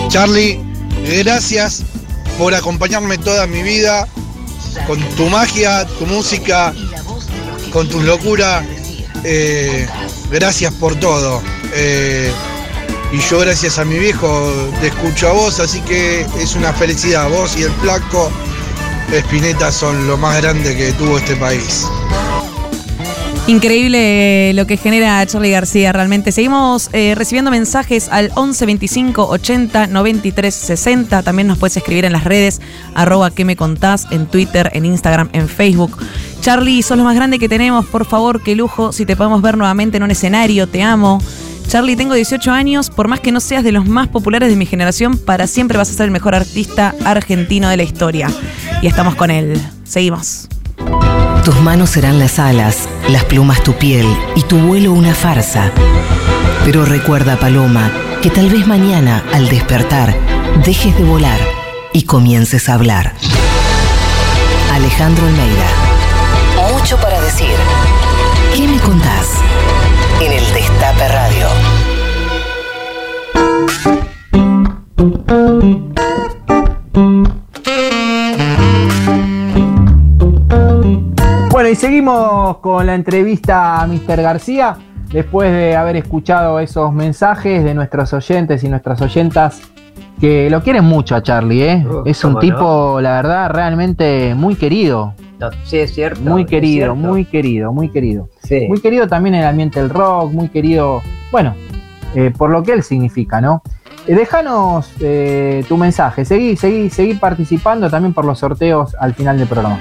[0.08, 0.60] Charlie,
[1.22, 1.84] gracias
[2.38, 4.06] por acompañarme toda mi vida
[4.86, 6.72] con tu magia, tu música,
[7.72, 8.64] con tus locuras.
[9.24, 9.86] Eh,
[10.32, 11.42] gracias por todo.
[11.74, 12.32] Eh,
[13.12, 17.28] y yo gracias a mi viejo te escucho a vos, así que es una felicidad.
[17.28, 18.32] Vos y el flaco
[19.12, 21.86] Espineta son lo más grande que tuvo este país.
[23.48, 26.30] Increíble lo que genera Charlie García, realmente.
[26.30, 31.22] Seguimos eh, recibiendo mensajes al 11 25 80 93 60.
[31.22, 32.60] También nos puedes escribir en las redes,
[32.94, 35.98] arroba que me contás, en Twitter, en Instagram, en Facebook.
[36.42, 38.92] Charlie, sos lo más grande que tenemos, por favor, qué lujo.
[38.92, 41.22] Si te podemos ver nuevamente en un escenario, te amo.
[41.68, 44.66] Charlie, tengo 18 años, por más que no seas de los más populares de mi
[44.66, 48.28] generación, para siempre vas a ser el mejor artista argentino de la historia.
[48.82, 49.56] Y estamos con él.
[49.84, 50.48] Seguimos.
[51.44, 55.70] Tus manos serán las alas, las plumas tu piel y tu vuelo una farsa.
[56.64, 57.88] Pero recuerda, Paloma,
[58.20, 60.12] que tal vez mañana, al despertar,
[60.64, 61.38] dejes de volar
[61.92, 63.14] y comiences a hablar.
[64.72, 65.81] Alejandro Almeida.
[66.82, 67.54] Mucho para decir.
[68.56, 69.40] ¿Qué me contás?
[70.20, 71.46] En el Destape Radio.
[81.52, 84.20] Bueno, y seguimos con la entrevista a Mr.
[84.20, 84.76] García,
[85.12, 89.62] después de haber escuchado esos mensajes de nuestros oyentes y nuestras oyentas
[90.20, 91.86] que lo quieren mucho a Charlie, ¿eh?
[91.86, 95.14] Uh, es un tipo, la verdad, realmente muy querido.
[95.64, 96.20] Sí, es cierto.
[96.20, 96.94] Muy querido, cierto.
[96.94, 98.28] muy querido, muy querido.
[98.42, 98.66] Sí.
[98.68, 101.54] Muy querido también en el ambiente del rock, muy querido, bueno,
[102.14, 103.62] eh, por lo que él significa, ¿no?
[104.06, 109.38] Eh, déjanos eh, tu mensaje, seguí, seguí, seguí participando también por los sorteos al final
[109.38, 109.78] del programa.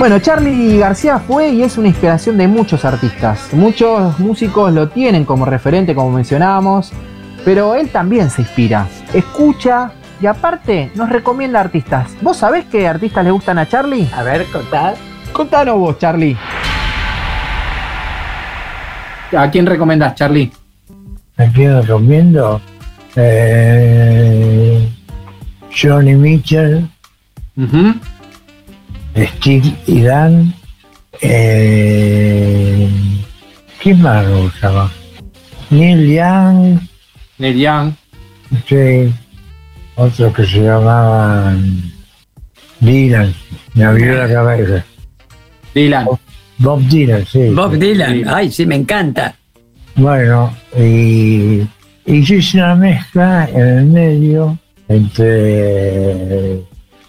[0.00, 3.52] Bueno, Charlie García fue y es una inspiración de muchos artistas.
[3.52, 6.90] Muchos músicos lo tienen como referente, como mencionábamos,
[7.44, 8.86] pero él también se inspira.
[9.12, 12.10] Escucha y aparte nos recomienda artistas.
[12.20, 14.08] ¿Vos sabés qué artistas le gustan a Charlie?
[14.14, 14.94] A ver, contad.
[15.32, 16.36] Contanos vos, Charlie.
[19.36, 20.50] ¿A quién recomendás, Charlie?
[21.36, 22.60] ¿A quién recomiendo?
[23.16, 24.88] Eh,
[25.74, 26.88] Johnny Mitchell,
[29.16, 30.54] Steve y Dan.
[31.20, 32.90] Eh,
[33.82, 34.90] ¿Quién más me gustaba?
[35.70, 36.89] Neil Young.
[37.40, 37.92] Neil Young.
[38.68, 39.12] Sí.
[39.96, 41.92] Otros que se llamaban
[42.80, 43.34] Dylan.
[43.74, 44.84] Me abrió la cabeza.
[45.74, 46.06] Dylan.
[46.58, 47.48] Bob Dylan, sí.
[47.48, 49.34] Bob Dylan, ay, sí, me encanta.
[49.96, 51.62] Bueno, y,
[52.04, 56.60] y yo hice una mezcla en el medio entre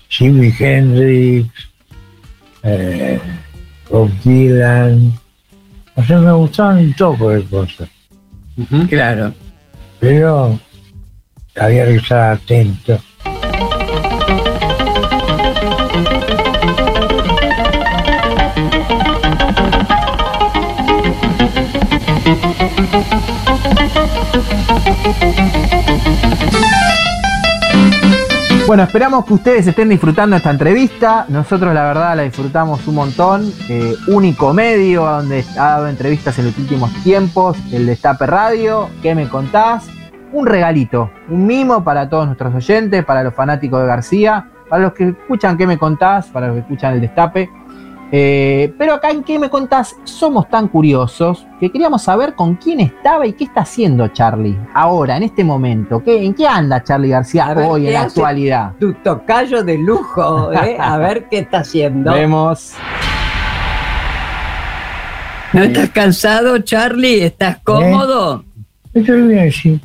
[0.08, 1.50] Jimi Hendrix,
[2.64, 3.20] eh,
[3.90, 5.14] Bob Dylan.
[5.96, 7.90] O sea, me gustaban un poco de cosas.
[8.90, 9.34] Claro.
[10.02, 10.60] Pero
[11.56, 13.00] había que estar atento.
[28.72, 31.26] Bueno, esperamos que ustedes estén disfrutando esta entrevista.
[31.28, 33.52] Nosotros la verdad la disfrutamos un montón.
[33.68, 38.90] Eh, único medio donde ha dado entrevistas en los últimos tiempos, el Destape Radio.
[39.02, 39.90] ¿Qué me contás?
[40.32, 44.94] Un regalito, un mimo para todos nuestros oyentes, para los fanáticos de García, para los
[44.94, 46.28] que escuchan ¿Qué me contás?
[46.28, 47.50] Para los que escuchan el Destape.
[48.14, 52.82] Eh, pero acá en qué me contás, somos tan curiosos que queríamos saber con quién
[52.82, 56.04] estaba y qué está haciendo Charlie ahora, en este momento.
[56.04, 58.74] ¿Qué, ¿En qué anda Charlie García ver, hoy, en ¿qué la actualidad?
[58.80, 60.76] Tu tocayo de lujo, ¿eh?
[60.78, 62.12] A ver qué está haciendo.
[62.12, 62.74] Vemos.
[65.54, 67.24] ¿No estás cansado, Charlie?
[67.24, 68.44] ¿Estás cómodo?
[68.94, 69.80] Estoy bien, sí.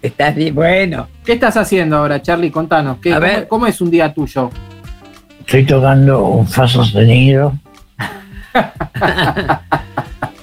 [0.00, 1.08] Estás bien, bueno.
[1.24, 2.50] ¿Qué estás haciendo ahora, Charlie?
[2.52, 2.98] Contanos.
[2.98, 3.48] ¿qué, A cómo, ver.
[3.48, 4.50] cómo es un día tuyo?
[5.48, 7.54] Estoy tocando un fa sostenido,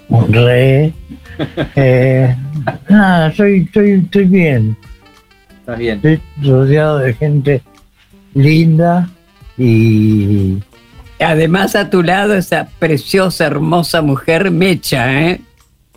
[0.09, 0.91] un re.
[1.75, 2.35] Eh,
[2.89, 4.75] nada, estoy, estoy, estoy bien.
[5.59, 5.95] Estás bien.
[5.97, 7.61] Estoy rodeado de gente
[8.33, 9.07] linda
[9.59, 10.57] y
[11.19, 15.41] Además, a tu lado esa preciosa, hermosa mujer Mecha, ¿eh?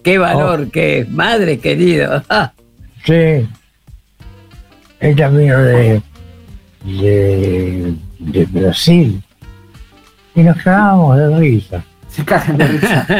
[0.02, 2.22] Qué valor que es, madre querido.
[2.28, 2.52] Ah,
[3.06, 3.48] sí.
[5.00, 6.02] Ella vino de,
[6.84, 9.22] de, de Brasil
[10.34, 11.84] y nos cagábamos de risa.
[12.08, 13.06] Se cagan de risa.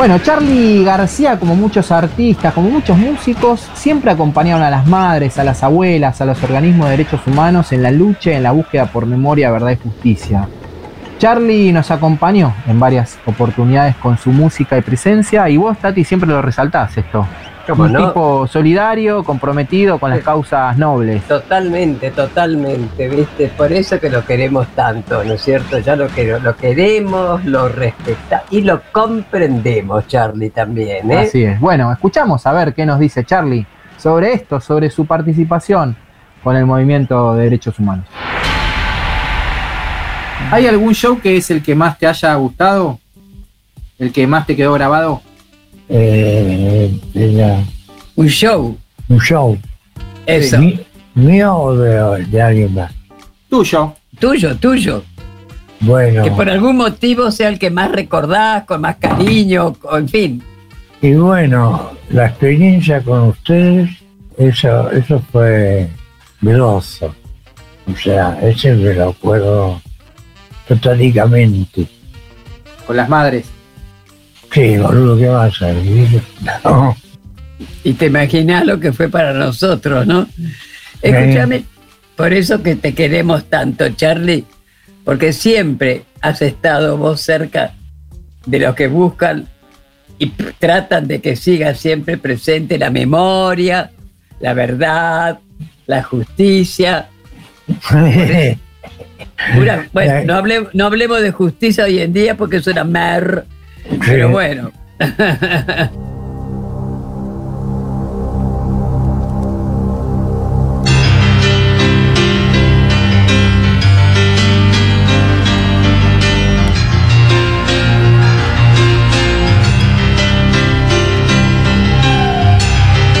[0.00, 5.44] Bueno, Charlie García, como muchos artistas, como muchos músicos, siempre acompañaron a las madres, a
[5.44, 8.86] las abuelas, a los organismos de derechos humanos en la lucha y en la búsqueda
[8.86, 10.48] por memoria, verdad y justicia.
[11.20, 16.26] Charlie nos acompañó en varias oportunidades con su música y presencia, y vos, Tati, siempre
[16.30, 17.26] lo resaltás esto.
[17.66, 18.08] ¿Cómo Un no?
[18.08, 21.22] tipo solidario, comprometido con las causas nobles.
[21.24, 23.48] Totalmente, totalmente, ¿viste?
[23.48, 25.78] Por eso que lo queremos tanto, ¿no es cierto?
[25.80, 31.18] Ya lo, que, lo queremos, lo respetamos y lo comprendemos, Charlie, también, ¿eh?
[31.18, 31.60] Así es.
[31.60, 33.66] Bueno, escuchamos a ver qué nos dice Charlie
[33.98, 35.94] sobre esto, sobre su participación
[36.42, 38.06] con el movimiento de derechos humanos.
[40.50, 42.98] ¿Hay algún show que es el que más te haya gustado?
[43.98, 45.22] ¿El que más te quedó grabado?
[45.88, 46.90] Eh,
[48.16, 48.76] un show.
[49.08, 49.58] un show.
[50.26, 50.58] Eso.
[51.14, 52.92] ¿Mío o de, de alguien más?
[53.48, 53.94] Tuyo.
[54.18, 55.02] Tuyo, tuyo.
[55.80, 60.08] Bueno, Que por algún motivo sea el que más recordás, con más cariño, o en
[60.08, 60.42] fin.
[61.00, 63.88] y bueno, la experiencia con ustedes,
[64.36, 65.88] eso, eso fue
[66.42, 67.14] veloso.
[67.90, 69.80] O sea, ese me lo acuerdo
[70.78, 71.86] totalmente.
[72.86, 73.46] Con las madres.
[74.52, 75.72] Sí, boludo, ¿qué vas a?
[76.64, 76.96] No,
[77.84, 80.26] Y te imaginas lo que fue para nosotros, ¿no?
[81.02, 81.64] Escúchame,
[82.16, 84.44] por eso que te queremos tanto, Charlie,
[85.04, 87.74] porque siempre has estado vos cerca
[88.46, 89.46] de los que buscan
[90.18, 93.90] y tratan de que siga siempre presente la memoria,
[94.40, 95.38] la verdad,
[95.86, 97.08] la justicia.
[99.92, 103.44] Bueno, no, hable- no hablemos de justicia hoy en día porque es una mer,
[104.06, 104.70] pero bueno.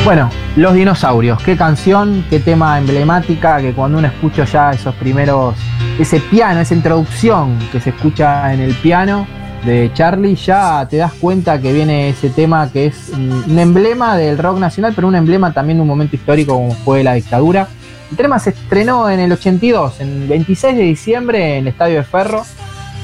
[0.04, 5.54] Bueno, Los Dinosaurios, qué canción, qué tema emblemática, que cuando uno escucha ya esos primeros,
[6.00, 9.26] ese piano, esa introducción que se escucha en el piano
[9.66, 14.38] de Charlie, ya te das cuenta que viene ese tema que es un emblema del
[14.38, 17.68] rock nacional, pero un emblema también de un momento histórico como fue la dictadura.
[18.10, 21.96] El tema se estrenó en el 82, en el 26 de diciembre en el Estadio
[21.96, 22.44] de Ferro.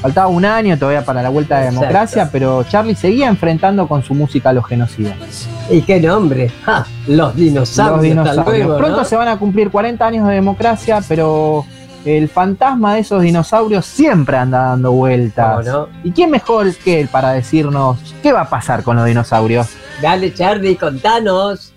[0.01, 4.03] Faltaba un año todavía para la vuelta de la democracia, pero Charlie seguía enfrentando con
[4.03, 5.47] su música a los genocidas.
[5.69, 6.51] ¿Y qué nombre?
[6.63, 6.85] ¡Ja!
[7.07, 7.95] Los dinosaurios.
[7.95, 8.65] Los dinosaurios.
[8.65, 9.05] luego, Pronto ¿no?
[9.05, 11.65] se van a cumplir 40 años de democracia, pero
[12.07, 15.67] el fantasma de esos dinosaurios siempre anda dando vueltas.
[16.03, 19.67] ¿Y quién mejor que él para decirnos qué va a pasar con los dinosaurios?
[20.01, 21.73] Dale, Charlie, contanos.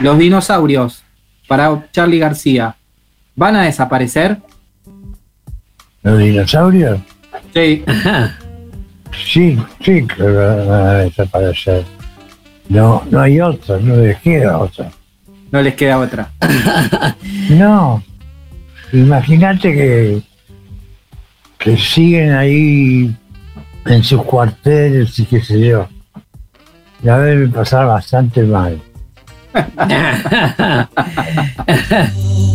[0.00, 1.04] Los dinosaurios,
[1.46, 2.76] para Charlie García,
[3.36, 4.38] ¿van a desaparecer?
[6.02, 7.00] ¿Los dinosaurios?
[7.52, 7.84] Sí.
[9.16, 11.84] Sí, sí que van a desaparecer.
[12.68, 14.90] No, no hay otra, no les queda otra.
[15.50, 16.30] No les queda otra.
[17.50, 18.02] No.
[18.92, 20.22] Imagínate que,
[21.58, 23.14] que siguen ahí
[23.84, 25.86] en sus cuarteles y qué sé yo.
[27.02, 28.80] La deben pasar bastante mal.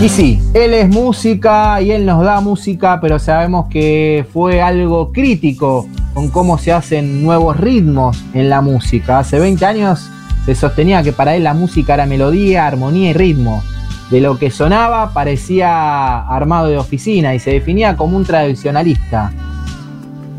[0.00, 5.10] Y sí, él es música y él nos da música, pero sabemos que fue algo
[5.12, 9.18] crítico con cómo se hacen nuevos ritmos en la música.
[9.18, 10.08] Hace 20 años
[10.46, 13.60] se sostenía que para él la música era melodía, armonía y ritmo.
[14.08, 19.32] De lo que sonaba parecía armado de oficina y se definía como un tradicionalista.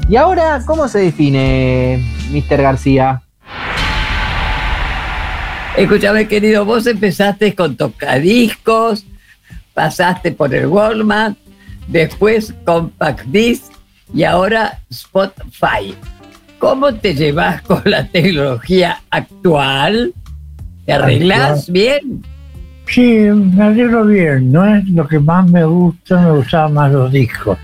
[0.08, 2.02] ¿Y ahora cómo se define,
[2.32, 2.62] Mr.
[2.62, 3.24] García?
[5.76, 9.06] Escúchame, querido, vos empezaste con tocadiscos,
[9.80, 11.38] pasaste por el Walmart,
[11.88, 13.72] después Compact Disc
[14.14, 15.96] y ahora Spotify.
[16.58, 20.14] ¿Cómo te llevas con la tecnología actual?
[20.86, 21.74] ¿Te arreglás Actual.
[21.74, 22.26] bien?
[22.88, 24.52] Sí, me arreglo bien.
[24.52, 27.58] No es lo que más me gusta, me gustaban más los discos.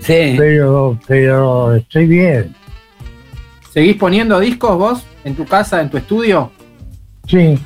[0.00, 0.36] Sí.
[0.38, 2.54] Pero, pero estoy bien.
[3.70, 6.50] ¿Seguís poniendo discos vos en tu casa, en tu estudio?
[7.26, 7.58] Sí.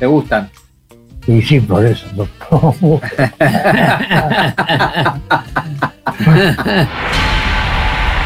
[0.00, 0.50] ¿Te gustan?
[1.26, 3.00] Y sí, por eso lo pongo.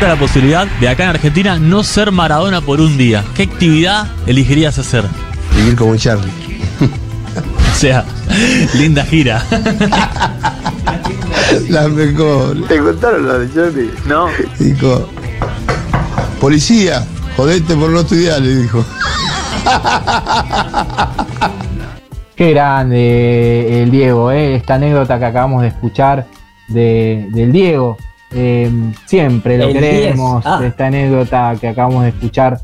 [0.00, 3.24] la posibilidad de acá en Argentina no ser Maradona por un día.
[3.34, 5.04] ¿Qué actividad elegirías hacer?
[5.56, 6.32] Vivir como Charlie.
[6.80, 8.04] O sea,
[8.74, 9.44] linda gira.
[11.68, 12.66] La mejor.
[12.66, 13.90] ¿Te contaron la de Charlie?
[14.06, 14.26] No.
[14.58, 15.08] Dijo,
[16.40, 18.84] policía, jodete por no estudiar, le dijo.
[22.38, 24.54] Qué grande el Diego, ¿eh?
[24.54, 26.24] esta anécdota que acabamos de escuchar
[26.68, 27.96] de- del Diego.
[28.32, 28.70] Eh,
[29.06, 30.60] siempre lo El queremos, 10, ah.
[30.64, 32.60] esta anécdota que acabamos de escuchar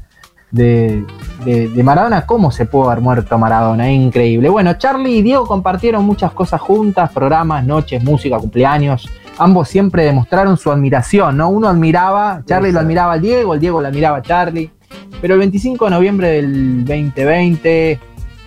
[0.53, 1.05] de,
[1.45, 2.25] de- de Maradona.
[2.25, 3.91] ¿Cómo se pudo haber muerto Maradona?
[3.91, 4.49] Increíble.
[4.49, 9.09] Bueno, Charlie y Diego compartieron muchas cosas juntas, programas, noches, música, cumpleaños.
[9.39, 11.49] Ambos siempre demostraron su admiración, ¿no?
[11.49, 14.71] Uno admiraba, Charlie lo admiraba al Diego, el Diego lo admiraba a Charlie.
[15.21, 17.99] Pero el 25 de noviembre del 2020,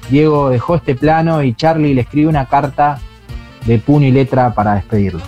[0.10, 2.99] Diego dejó este plano y Charlie le escribió una carta
[3.66, 5.22] de puño y letra para despedirlo.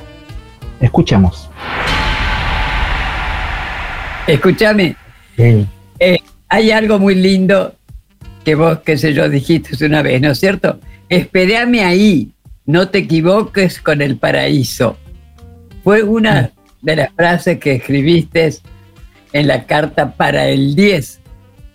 [0.80, 1.50] Escuchemos.
[4.28, 4.96] Escúchame,
[5.36, 5.66] Sí.
[6.00, 7.74] eh, hay algo muy lindo
[8.46, 10.80] que vos, qué sé yo, dijiste una vez, ¿no es cierto?
[11.10, 12.32] Esperame ahí,
[12.66, 14.98] no te equivoques con el paraíso.
[15.84, 16.52] Fue una
[16.82, 18.54] de las frases que escribiste
[19.34, 21.20] en la carta para el 10,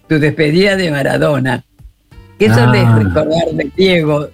[0.08, 1.64] tu despedida de Maradona.
[2.38, 2.54] ¿Qué Ah.
[2.54, 4.28] solés recordar de Diego,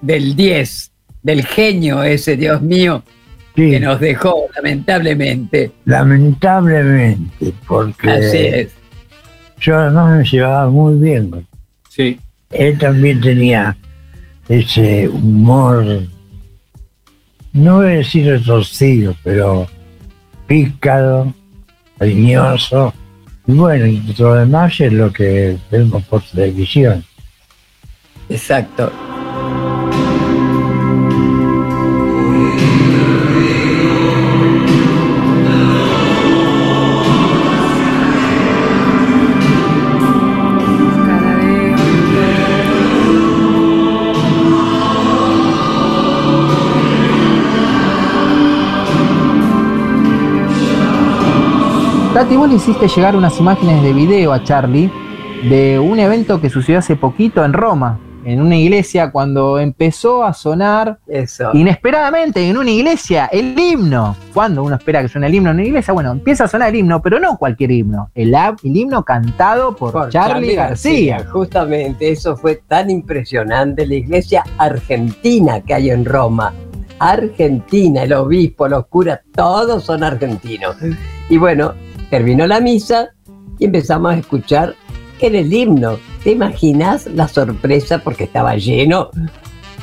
[0.00, 0.92] del 10,
[1.22, 3.02] del genio ese, Dios mío,
[3.56, 3.70] Sí.
[3.70, 5.72] que nos dejó lamentablemente?
[5.84, 8.68] Lamentablemente, porque Así es.
[9.60, 11.46] yo además me llevaba muy bien.
[11.88, 12.18] Sí.
[12.50, 13.76] Él también tenía
[14.48, 16.02] ese humor,
[17.52, 19.66] no voy a decir retorcido, pero
[20.46, 21.34] pícaro,
[21.98, 22.94] cariñoso.
[23.48, 27.02] Y bueno, y lo demás es lo que vemos por televisión.
[28.28, 28.92] Exacto.
[52.18, 54.90] Tati, vos le hiciste llegar unas imágenes de video a Charlie
[55.48, 60.34] de un evento que sucedió hace poquito en Roma, en una iglesia, cuando empezó a
[60.34, 61.50] sonar Eso.
[61.52, 64.16] inesperadamente en una iglesia el himno.
[64.34, 66.74] Cuando uno espera que suene el himno en una iglesia, bueno, empieza a sonar el
[66.80, 71.24] himno, pero no cualquier himno, el, himno cantado por, Por Charlie, García.
[71.30, 73.86] Justamente eso fue tan impresionante.
[73.86, 76.52] La iglesia argentina que hay en Roma.
[76.98, 80.74] Argentina, el obispo, los curas, todos son argentinos.
[81.30, 81.74] Y bueno,
[82.10, 83.08] terminó la misa
[83.58, 84.74] y empezamos a escuchar
[85.20, 85.98] en el himno.
[86.22, 87.98] ¿Te imaginas la sorpresa?
[87.98, 89.10] Porque estaba lleno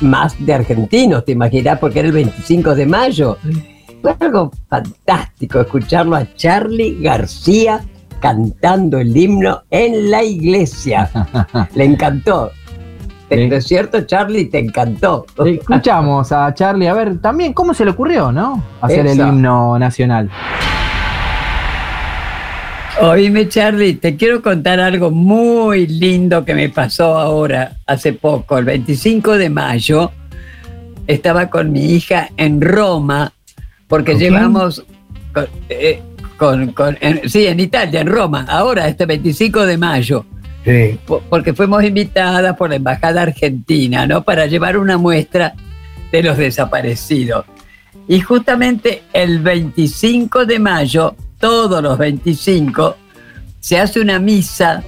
[0.00, 1.78] más de argentinos, ¿te imaginas?
[1.78, 3.38] Porque era el 25 de mayo.
[4.02, 7.80] Fue algo fantástico escucharlo a Charlie García
[8.20, 11.10] cantando el himno en la iglesia.
[11.74, 12.50] Le encantó.
[13.28, 14.46] ¿No es cierto, Charlie?
[14.46, 15.26] Te encantó.
[15.44, 18.62] Escuchamos a Charlie, a ver, también, ¿cómo se le ocurrió, no?
[18.80, 20.30] Hacer el himno nacional.
[23.00, 28.64] Oíme, Charlie, te quiero contar algo muy lindo que me pasó ahora, hace poco, el
[28.64, 30.12] 25 de mayo.
[31.06, 33.32] Estaba con mi hija en Roma,
[33.86, 34.82] porque llevamos.
[35.34, 36.00] Con, eh,
[36.38, 40.24] con- con- en- sí, en Italia, en Roma, ahora, este 25 de mayo.
[40.64, 40.98] Sí.
[41.06, 44.24] po- porque fuimos invitadas por la Embajada Argentina, ¿no?
[44.24, 45.54] Para llevar una muestra
[46.10, 47.44] de los desaparecidos.
[48.08, 52.96] Y justamente el 25 de mayo, todos los 25,
[53.60, 54.82] se hace una misa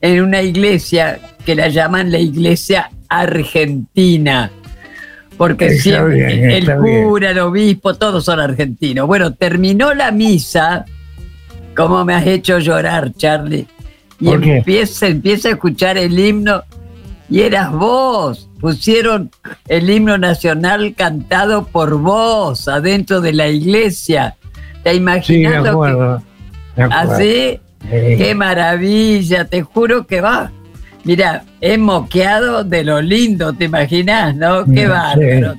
[0.00, 4.50] en una iglesia que la llaman la iglesia argentina,
[5.36, 7.04] Porque Está siempre bien, el bien.
[7.04, 9.06] cura, el obispo, todos son argentinos.
[9.06, 10.84] Bueno, terminó la misa.
[11.74, 13.66] ¿Cómo me has hecho llorar, Charlie?
[14.20, 16.62] Y empieza, empieza a escuchar el himno
[17.30, 18.50] y eras vos.
[18.60, 19.30] Pusieron
[19.66, 24.36] el himno nacional cantado por vos adentro de la iglesia.
[24.82, 26.22] ¿Te Sí, me imaginas que acuerdo.
[26.76, 27.12] me acuerdo.
[27.12, 27.60] ¿Así?
[27.82, 28.16] Sí.
[28.18, 29.44] ¡Qué maravilla!
[29.44, 30.50] Te juro que va.
[31.04, 34.34] Mira, he moqueado de lo lindo, ¿te imaginas?
[34.36, 34.64] ¿No?
[34.66, 35.54] ¡Qué bárbaro!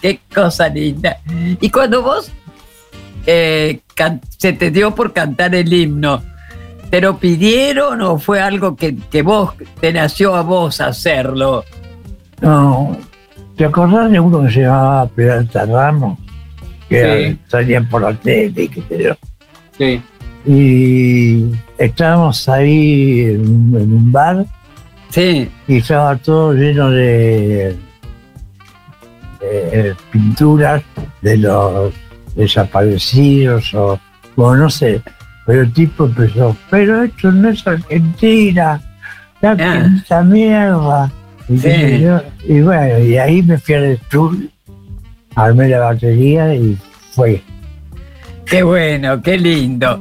[0.00, 1.18] ¡Qué cosa linda!
[1.60, 2.30] Y cuando vos
[3.26, 3.80] eh,
[4.38, 6.22] se te dio por cantar el himno,
[6.88, 11.64] ¿te lo pidieron o fue algo que, que vos te nació a vos hacerlo?
[12.40, 12.96] No,
[13.56, 16.18] ¿te acordás de uno que se llamaba Peralta Ramos?
[16.90, 17.38] Que Sí.
[17.48, 19.14] salían por la tele, qué sé yo.
[19.78, 20.02] Sí.
[20.44, 21.44] Y
[21.78, 24.44] estábamos ahí en, un- en un bar
[25.10, 25.48] Sí.
[25.68, 27.76] y estaba todo lleno de,
[29.40, 30.82] de pinturas
[31.22, 31.92] de los
[32.34, 33.98] desaparecidos o,
[34.36, 35.00] bueno, no sé.
[35.46, 38.80] Pero el tipo empezó, pero esto no es Argentina,
[39.40, 39.52] la
[40.04, 41.10] esa mierda.
[41.48, 42.00] Y, Sí.
[42.02, 42.20] yo.
[42.48, 44.48] y bueno, y ahí me fui al estudio,
[45.44, 46.76] armé la batería y
[47.12, 47.42] fue.
[48.46, 49.22] ¡Qué bueno!
[49.22, 50.00] ¡Qué lindo!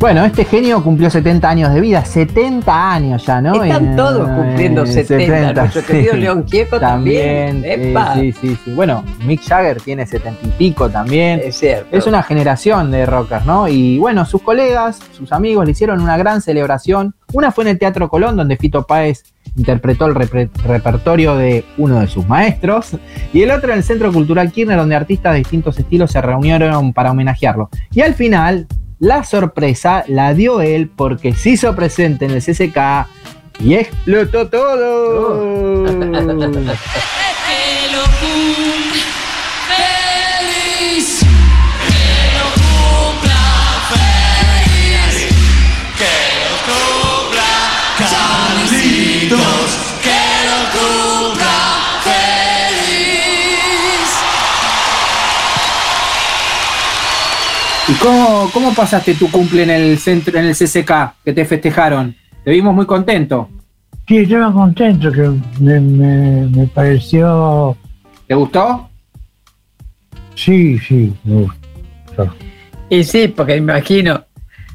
[0.00, 3.62] Bueno, este genio cumplió 70 años de vida, 70 años ya, ¿no?
[3.62, 5.52] Están todos cumpliendo eh, 70.
[5.52, 7.62] Nuestro querido León Gieco también.
[7.66, 8.14] ¡Epa!
[8.14, 8.72] sí, sí, sí.
[8.72, 11.42] Bueno, Mick Jagger tiene 70 y pico también.
[11.44, 11.94] Es cierto.
[11.94, 13.68] Es una generación de rockers, ¿no?
[13.68, 17.14] Y bueno, sus colegas, sus amigos le hicieron una gran celebración.
[17.34, 19.22] Una fue en el Teatro Colón, donde Fito Páez
[19.54, 22.96] interpretó el repertorio de uno de sus maestros.
[23.34, 26.94] Y el otro en el Centro Cultural Kirchner, donde artistas de distintos estilos se reunieron
[26.94, 27.68] para homenajearlo.
[27.92, 28.66] Y al final,
[29.00, 33.08] la sorpresa la dio él porque se hizo presente en el CCK
[33.58, 35.86] y explotó todo.
[35.86, 36.78] feliz.
[57.90, 62.14] ¿Y cómo, cómo pasaste tu cumple en el centro, en el CCK, que te festejaron?
[62.44, 63.48] Te vimos muy contento.
[64.06, 65.28] Sí, estaba contento, que
[65.58, 67.76] me, me, me pareció...
[68.28, 68.88] ¿Te gustó?
[70.36, 72.32] Sí, sí, me gustó.
[72.88, 74.24] Y sí, porque me imagino,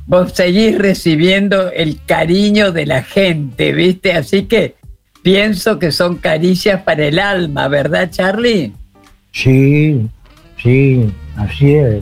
[0.08, 4.12] vos seguís recibiendo el cariño de la gente, ¿viste?
[4.12, 4.76] Así que
[5.22, 8.74] pienso que son caricias para el alma, ¿verdad, Charlie?
[9.32, 10.06] Sí,
[10.62, 12.02] sí, así es.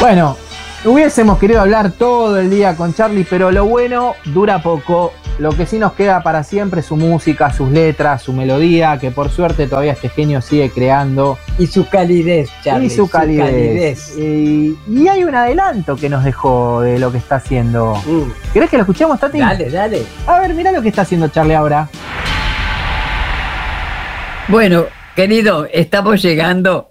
[0.00, 0.38] Bueno,
[0.86, 5.12] hubiésemos querido hablar todo el día con Charlie, pero lo bueno dura poco.
[5.38, 9.10] Lo que sí nos queda para siempre es su música, sus letras, su melodía, que
[9.10, 11.38] por suerte todavía este genio sigue creando.
[11.58, 12.86] Y su calidez, Charlie.
[12.86, 13.46] y su su calidez.
[13.46, 14.18] calidez.
[14.18, 17.94] Y, y hay un adelanto que nos dejó de lo que está haciendo.
[18.54, 19.38] ¿Querés que lo escuchemos, Tati?
[19.38, 20.02] Dale, dale.
[20.26, 21.88] A ver, mirá lo que está haciendo Charlie ahora.
[24.48, 26.89] Bueno, querido, estamos llegando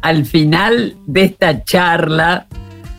[0.00, 2.46] al final de esta charla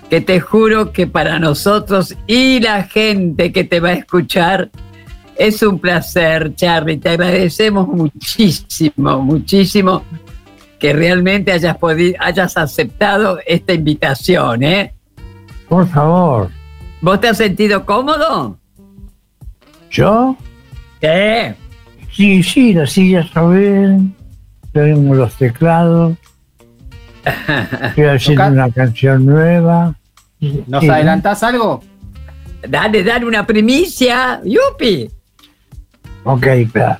[0.09, 4.69] que te juro que para nosotros y la gente que te va a escuchar
[5.37, 6.97] es un placer, Charlie.
[6.97, 10.03] Te agradecemos muchísimo, muchísimo
[10.79, 14.93] que realmente hayas podido, hayas aceptado esta invitación, ¿eh?
[15.67, 16.49] Por favor.
[17.01, 18.57] ¿Vos te has sentido cómodo?
[19.91, 20.35] ¿Yo?
[20.99, 21.55] ¿Qué?
[22.11, 24.15] Sí, sí, las sillas bien.
[24.73, 26.17] Tenemos los teclados.
[27.87, 29.95] Estoy haciendo una canción nueva.
[30.67, 30.89] ¿Nos Sí.
[30.89, 31.83] adelantás algo?
[32.67, 34.41] Dale, dale una primicia.
[34.43, 35.09] ¡Yupi!
[36.23, 36.99] Ok, espera.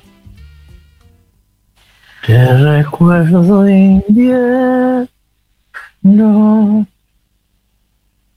[2.26, 5.08] Te recuerdo invierno.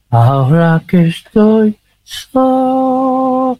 [0.09, 3.59] Ahora que estoy solo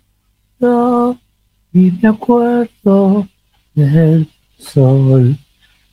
[1.74, 3.28] y me acuerdo
[3.74, 4.30] del
[4.60, 5.36] sol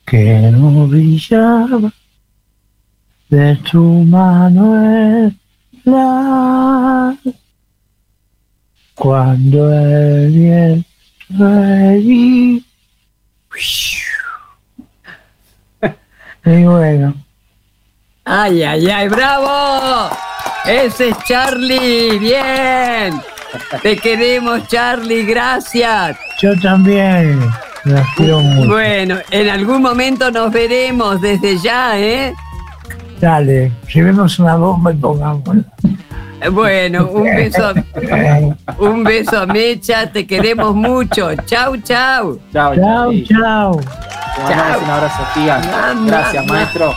[0.05, 1.91] que no brillaba
[3.31, 5.31] de tu mano
[5.85, 7.15] la
[8.93, 12.63] cuando el viento allí
[16.45, 17.13] y bueno
[18.23, 19.09] ¡Ay, ay, ay!
[19.09, 20.15] ¡Bravo!
[20.63, 22.19] Ese es Charlie.
[22.19, 23.19] Bien.
[23.81, 25.25] Te queremos, Charlie.
[25.25, 26.17] Gracias.
[26.39, 27.39] yo también
[27.83, 32.33] las quiero mucho Bueno, en algún momento nos veremos desde ya, ¿eh?
[33.21, 35.63] Dale llevemos una bomba y pongámosla
[36.51, 37.71] Bueno, un beso,
[38.79, 41.29] un beso a Mecha, te queremos mucho.
[41.45, 42.39] Chau, chau.
[42.51, 43.79] Chao, Chao, chao.
[44.47, 45.21] Te mandamos un abrazo.
[45.35, 46.53] Mamá, Gracias, mamá.
[46.59, 46.93] maestro.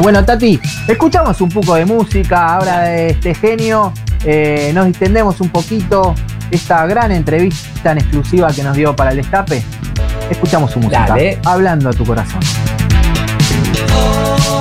[0.00, 3.92] Bueno, Tati, escuchamos un poco de música ahora de este genio.
[4.24, 6.14] eh, nos distendemos un poquito
[6.52, 9.60] esta gran entrevista en exclusiva que nos dio para el destape.
[10.30, 11.06] Escuchamos su música.
[11.08, 11.38] Dale.
[11.44, 12.40] Hablando a tu corazón.
[13.88, 14.57] No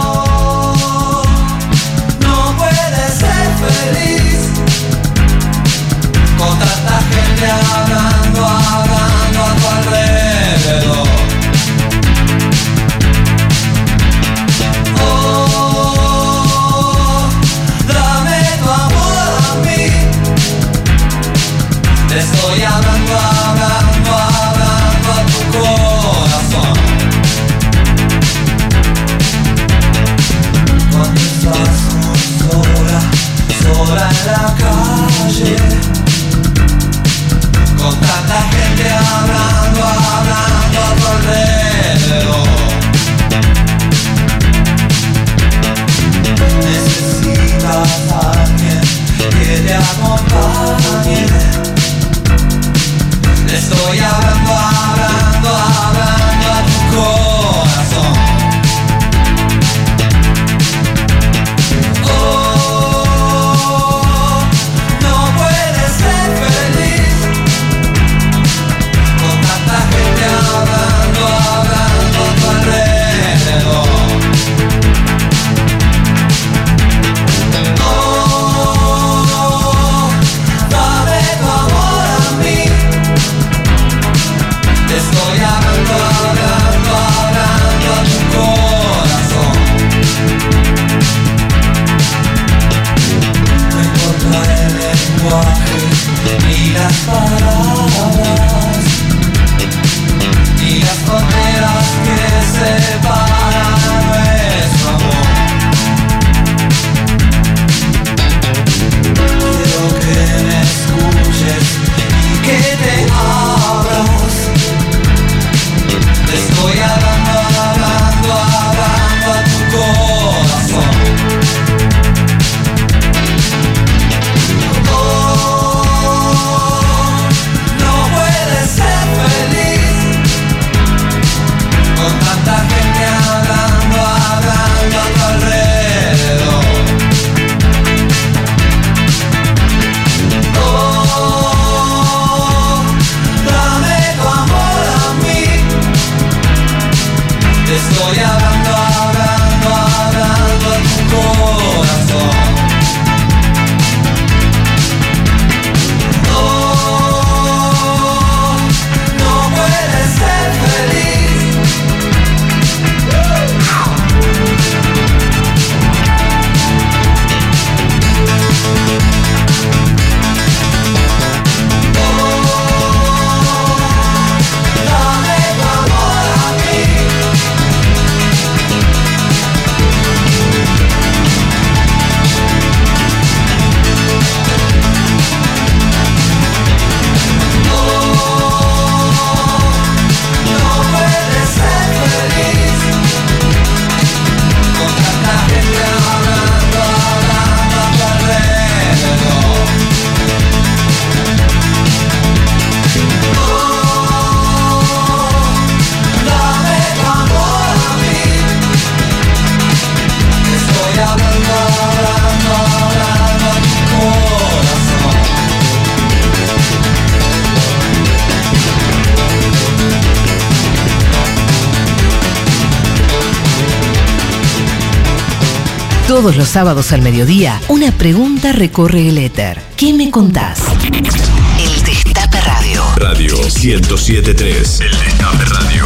[226.27, 229.61] Todos los sábados al mediodía, una pregunta recorre el éter.
[229.77, 230.59] ¿Qué me contás?
[230.83, 232.83] El Destape Radio.
[232.97, 234.81] Radio 1073.
[234.81, 235.85] El Destape Radio.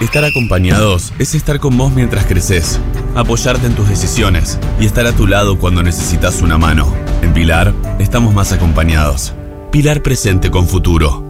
[0.00, 2.80] Estar acompañados es estar con vos mientras creces,
[3.14, 6.92] apoyarte en tus decisiones y estar a tu lado cuando necesitas una mano.
[7.22, 9.32] En Pilar estamos más acompañados.
[9.70, 11.29] Pilar presente con futuro.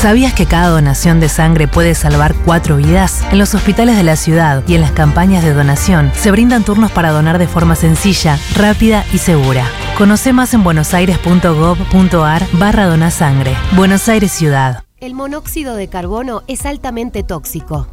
[0.00, 3.20] ¿Sabías que cada donación de sangre puede salvar cuatro vidas?
[3.32, 6.92] En los hospitales de la ciudad y en las campañas de donación se brindan turnos
[6.92, 9.66] para donar de forma sencilla, rápida y segura.
[9.96, 13.56] Conoce más en buenosaires.gov.ar barra donasangre.
[13.74, 14.84] Buenos Aires Ciudad.
[15.00, 17.88] El monóxido de carbono es altamente tóxico.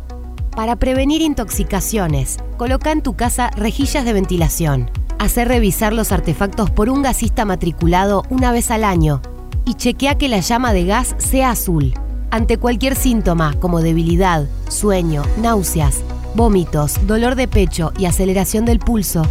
[0.55, 4.91] Para prevenir intoxicaciones, coloca en tu casa rejillas de ventilación.
[5.17, 9.23] Hacer revisar los artefactos por un gasista matriculado una vez al año
[9.65, 11.93] y chequea que la llama de gas sea azul.
[12.31, 16.01] Ante cualquier síntoma como debilidad, sueño, náuseas,
[16.35, 19.23] vómitos, dolor de pecho y aceleración del pulso,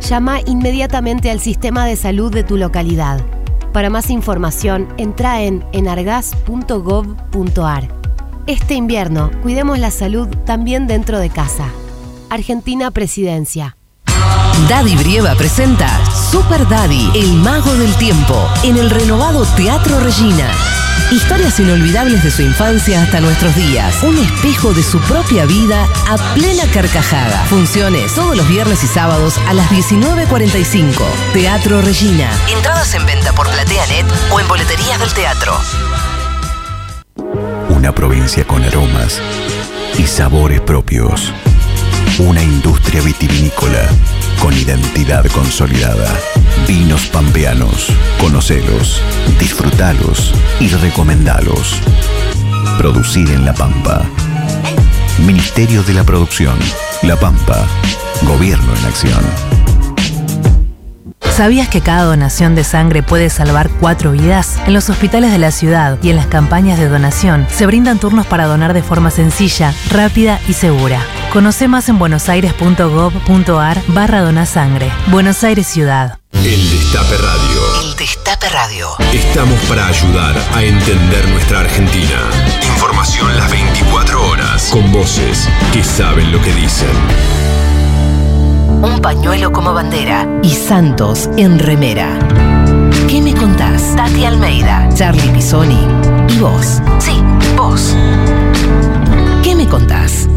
[0.00, 3.20] llama inmediatamente al sistema de salud de tu localidad.
[3.72, 7.88] Para más información, entra en enargas.gov.ar.
[8.46, 11.68] Este invierno, cuidemos la salud también dentro de casa.
[12.30, 13.77] Argentina Presidencia.
[14.66, 20.50] Daddy Brieva presenta Super Daddy, el mago del tiempo, en el renovado Teatro Regina.
[21.10, 24.02] Historias inolvidables de su infancia hasta nuestros días.
[24.02, 27.44] Un espejo de su propia vida a plena carcajada.
[27.46, 30.92] Funciones todos los viernes y sábados a las 19.45.
[31.32, 32.30] Teatro Regina.
[32.54, 35.56] Entradas en venta por PlateaNet o en boleterías del teatro.
[37.68, 39.20] Una provincia con aromas
[39.96, 41.32] y sabores propios.
[42.18, 43.88] Una industria vitivinícola
[44.40, 46.08] con identidad consolidada.
[46.66, 47.88] Vinos pampeanos.
[48.20, 49.02] Conocelos,
[49.38, 51.80] disfrutalos y recomendalos.
[52.78, 54.08] Producir en La Pampa.
[55.26, 56.58] Ministerio de la Producción.
[57.02, 57.66] La Pampa.
[58.22, 59.57] Gobierno en acción.
[61.38, 64.58] ¿Sabías que cada donación de sangre puede salvar cuatro vidas?
[64.66, 68.26] En los hospitales de la ciudad y en las campañas de donación se brindan turnos
[68.26, 71.00] para donar de forma sencilla, rápida y segura.
[71.32, 74.90] Conoce más en buenosaires.gov.ar barra donasangre.
[75.12, 76.18] Buenos Aires Ciudad.
[76.32, 77.82] El Destape Radio.
[77.84, 78.88] El Destape Radio.
[79.12, 82.20] Estamos para ayudar a entender nuestra Argentina.
[82.66, 84.70] Información las 24 horas.
[84.72, 86.88] Con voces que saben lo que dicen.
[88.82, 92.08] Un pañuelo como bandera y Santos en remera.
[93.08, 93.94] ¿Qué me contás?
[93.96, 95.86] Tati Almeida, Charlie Pisoni
[96.28, 96.80] y vos.
[96.98, 97.22] Sí,
[97.56, 97.96] vos.
[99.42, 100.28] ¿Qué me contás?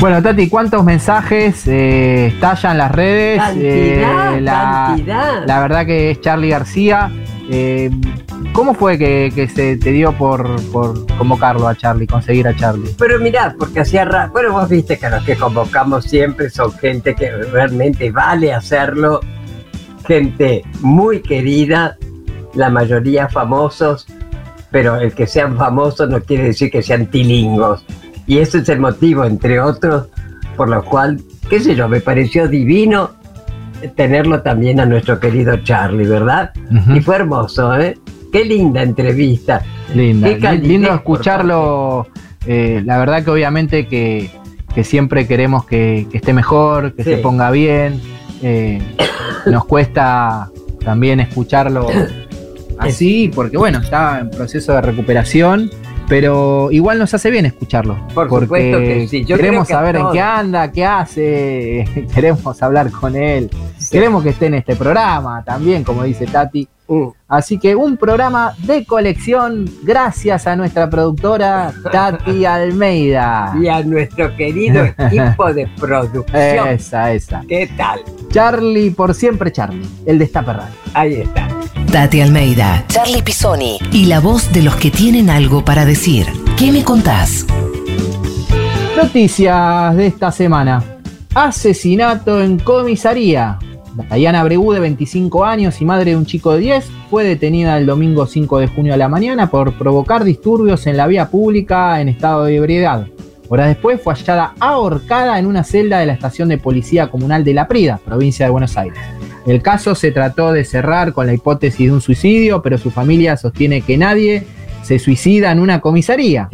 [0.00, 3.38] Bueno, Tati, ¿cuántos mensajes eh, estallan las redes?
[3.40, 5.46] Cantidad, Eh, la, cantidad.
[5.46, 7.10] la verdad que es Charlie García.
[7.50, 7.90] Eh,
[8.54, 12.94] ¿Cómo fue que, que se te dio por, por convocarlo a Charlie, conseguir a Charlie?
[12.96, 17.16] Pero mirá, porque hacía rato, bueno, vos viste que los que convocamos siempre son gente
[17.16, 19.18] que realmente vale hacerlo,
[20.06, 21.96] gente muy querida,
[22.54, 24.06] la mayoría famosos,
[24.70, 27.84] pero el que sean famosos no quiere decir que sean tilingos.
[28.28, 30.06] Y ese es el motivo, entre otros,
[30.56, 33.10] por lo cual, qué sé yo, me pareció divino
[33.96, 36.52] tenerlo también a nuestro querido Charlie, ¿verdad?
[36.94, 37.98] Y fue hermoso, ¿eh?
[38.34, 39.62] Qué linda entrevista.
[39.94, 42.08] Linda, calidez, lindo escucharlo.
[42.46, 44.28] eh, la verdad que obviamente que,
[44.74, 47.10] que siempre queremos que, que esté mejor, que Sí.
[47.10, 48.00] se ponga bien.
[48.42, 48.82] eh,
[49.46, 50.50] nos cuesta
[50.84, 51.86] también escucharlo
[52.78, 55.70] así, porque bueno, está en proceso de recuperación.
[56.08, 57.96] Pero igual nos hace bien escucharlo.
[58.14, 59.24] Por porque supuesto que sí.
[59.24, 61.84] Yo queremos que saber en qué anda, qué hace.
[62.14, 63.48] queremos hablar con él.
[63.90, 66.68] Queremos que esté en este programa también, como dice Tati.
[66.88, 67.08] Mm.
[67.28, 73.54] Así que un programa de colección gracias a nuestra productora Tati Almeida.
[73.60, 76.68] Y a nuestro querido equipo de producción.
[76.68, 77.42] Esa, esa.
[77.48, 78.00] ¿Qué tal?
[78.30, 80.74] Charlie, por siempre Charlie, el Destape Radio.
[80.92, 81.48] Ahí está.
[81.90, 86.26] Tati Almeida, Charlie Pisoni y la voz de los que tienen algo para decir.
[86.58, 87.46] ¿Qué me contás?
[88.96, 90.82] Noticias de esta semana.
[91.34, 93.58] Asesinato en comisaría.
[94.08, 97.86] Dayana Bregú, de 25 años y madre de un chico de 10, fue detenida el
[97.86, 102.08] domingo 5 de junio a la mañana por provocar disturbios en la vía pública en
[102.08, 103.06] estado de ebriedad.
[103.48, 107.54] Horas después fue hallada ahorcada en una celda de la estación de policía comunal de
[107.54, 108.98] La Prida, provincia de Buenos Aires.
[109.46, 113.36] El caso se trató de cerrar con la hipótesis de un suicidio, pero su familia
[113.36, 114.44] sostiene que nadie
[114.82, 116.48] se suicida en una comisaría.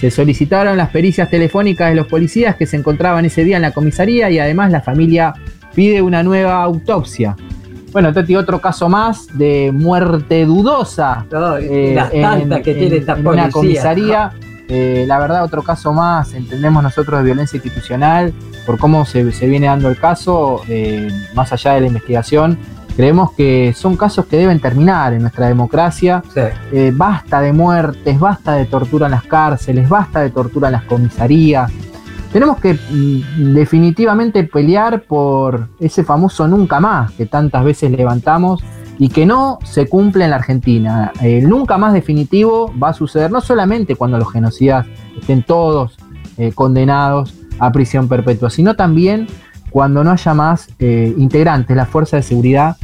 [0.00, 3.72] Se solicitaron las pericias telefónicas de los policías que se encontraban ese día en la
[3.72, 5.34] comisaría y además la familia
[5.74, 7.36] pide una nueva autopsia.
[7.92, 11.26] Bueno, Tati, otro caso más de muerte dudosa.
[11.60, 13.82] eh, las tantas que tiene esta en una policía.
[13.82, 14.32] comisaría.
[14.68, 18.32] Eh, la verdad, otro caso más, entendemos nosotros de violencia institucional,
[18.64, 22.56] por cómo se, se viene dando el caso, eh, más allá de la investigación,
[22.96, 26.22] creemos que son casos que deben terminar en nuestra democracia.
[26.70, 30.84] Eh, basta de muertes, basta de tortura en las cárceles, basta de tortura en las
[30.84, 31.72] comisarías.
[32.32, 38.62] Tenemos que mm, definitivamente pelear por ese famoso nunca más que tantas veces levantamos
[38.98, 41.12] y que no se cumple en la Argentina.
[41.20, 44.86] El nunca más definitivo va a suceder no solamente cuando los genocidas
[45.18, 45.96] estén todos
[46.36, 49.26] eh, condenados a prisión perpetua, sino también
[49.70, 52.76] cuando no haya más eh, integrantes la fuerza de seguridad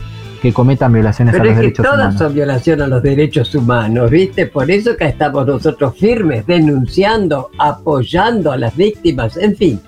[0.46, 2.18] que cometan violaciones Pero a los es que derechos todas humanos.
[2.20, 4.46] son violaciones a los derechos humanos, ¿viste?
[4.46, 9.80] Por eso que estamos nosotros firmes, denunciando, apoyando a las víctimas, en fin.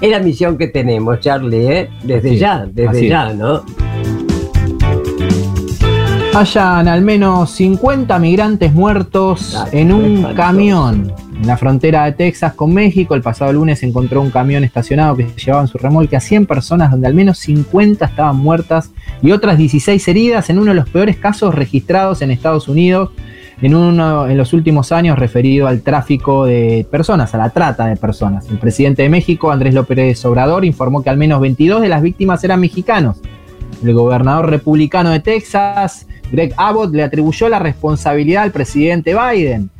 [0.00, 1.90] Es la misión que tenemos, Charlie, ¿eh?
[2.04, 3.32] Desde Sí, ya, desde ya.
[3.32, 3.62] ¿no?
[6.32, 10.36] Hayan al menos 50 migrantes muertos en un espantoso.
[10.36, 13.14] camión en la frontera de Texas con México.
[13.14, 16.90] El pasado lunes encontró un camión estacionado que llevaba en su remolque a 100 personas,
[16.90, 18.90] donde al menos 50 estaban muertas
[19.22, 23.10] y otras 16 heridas en uno de los peores casos registrados en Estados Unidos
[23.60, 27.96] en, uno, en los últimos años referido al tráfico de personas, a la trata de
[27.96, 28.48] personas.
[28.48, 32.42] El presidente de México, Andrés López Obrador, informó que al menos 22 de las víctimas
[32.44, 33.20] eran mexicanos.
[33.82, 39.70] El gobernador republicano de Texas, Greg Abbott, le atribuyó la responsabilidad al presidente Biden.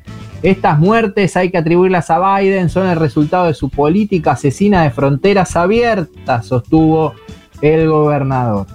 [0.43, 4.91] Estas muertes hay que atribuirlas a Biden, son el resultado de su política asesina de
[4.91, 7.15] fronteras abiertas, sostuvo
[7.61, 8.67] el gobernador.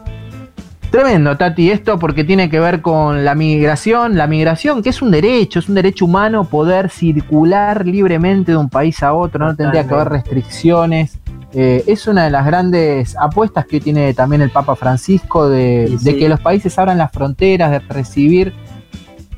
[0.93, 4.15] Tremendo, Tati, esto porque tiene que ver con la migración.
[4.15, 8.69] La migración, que es un derecho, es un derecho humano poder circular libremente de un
[8.69, 11.17] país a otro, no tendría que haber restricciones.
[11.51, 16.29] Eh, es una de las grandes apuestas que tiene también el Papa Francisco de, que
[16.29, 18.53] los países abran las fronteras, de recibir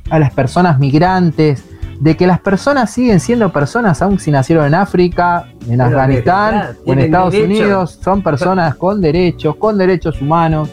[0.10, 1.64] a las personas migrantes,
[2.06, 6.78] de que las personas siguen siendo personas aun si nacieron en África, en Pero Afganistán
[6.86, 7.64] o en Estados derecho.
[7.64, 10.70] Unidos, son personas con derechos, con derechos humanos.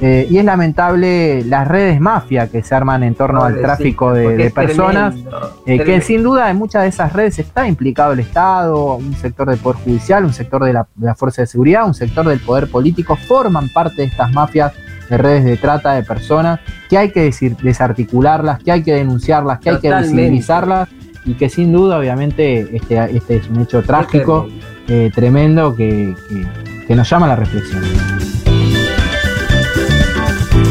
[0.00, 4.50] eh, y es lamentable las redes mafia que se arman en torno al tráfico de,
[4.50, 8.94] personas, tremendo, eh, que sin duda en muchas de esas redes está implicado el Estado,
[8.94, 11.92] un sector del Poder Judicial, un sector de la, de la Fuerza de Seguridad, un
[11.92, 14.72] sector del Poder Político, forman parte de estas mafias
[15.10, 19.58] de redes de trata de personas, que hay que decir, desarticularlas, que hay que denunciarlas,
[19.58, 20.88] que hay que visibilizarlas
[21.26, 24.48] y que sin duda obviamente este, este es un hecho trágico,
[24.88, 27.82] eh, tremendo, que, que- que nos llama a la reflexión.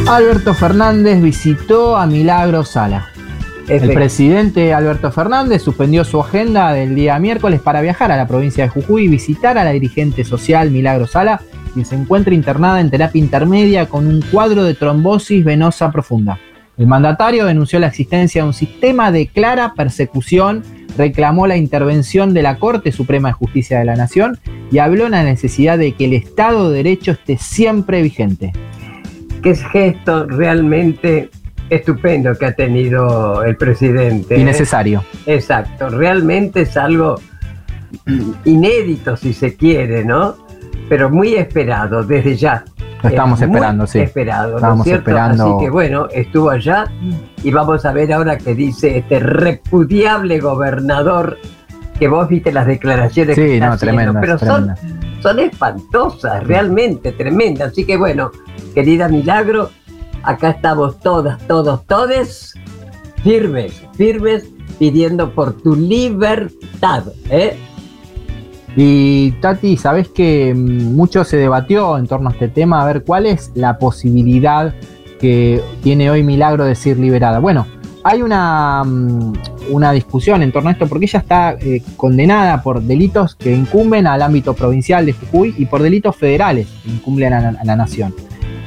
[0.08, 3.08] Alberto Fernández visitó a Milagro Sala.
[3.70, 8.63] El presidente Alberto Fernández suspendió su agenda del día miércoles para viajar a la provincia
[8.63, 11.39] de Jujuy y visitar a la dirigente social Milagro Sala,
[11.76, 16.39] quien se encuentra internada en terapia intermedia con un cuadro de trombosis venosa profunda.
[16.80, 20.63] El mandatario denunció la existencia de un sistema de clara persecución,
[20.97, 24.39] reclamó la intervención de la Corte Suprema de Justicia de la Nación
[24.72, 28.51] y habló de la necesidad de que el Estado de Derecho esté siempre vigente.
[29.43, 31.30] Qué gesto realmente
[31.70, 34.36] estupendo que ha tenido el presidente.
[34.36, 34.39] ¿eh?
[34.39, 35.03] Y necesario.
[35.26, 37.20] Exacto, realmente es algo
[38.45, 40.36] inédito si se quiere, ¿no?
[40.88, 42.63] Pero muy esperado desde ya.
[43.03, 43.99] Lo estábamos Es muy esperando, sí.
[43.99, 45.09] Esperado, ¿no Estábamos es cierto?
[45.09, 45.43] esperando.
[45.57, 46.86] Así que bueno, estuvo allá
[47.43, 51.38] y vamos a ver ahora qué dice este repudiable gobernador
[51.97, 55.22] que vos viste las declaraciones Sí, que está no, haciendo, tremendas, pero son, tremendas.
[55.22, 57.72] son espantosas, realmente tremendas.
[57.72, 58.32] Así que bueno,
[58.74, 59.70] querida Milagro,
[60.24, 62.53] acá estamos todas, todos, todes
[63.24, 64.45] firmes, firmes,
[64.78, 67.04] pidiendo por tu libertad.
[67.29, 67.58] ¿eh?
[68.75, 73.04] Y Tati, sabes que mm, mucho se debatió en torno a este tema, a ver
[73.04, 74.74] cuál es la posibilidad
[75.20, 77.39] que tiene hoy Milagro de ser liberada.
[77.39, 77.67] Bueno,
[78.04, 79.33] hay una, mm,
[79.71, 84.08] una discusión en torno a esto porque ella está eh, condenada por delitos que incumben
[84.08, 87.75] al ámbito provincial de Jujuy y por delitos federales que incumben a la, a la
[87.75, 88.13] nación.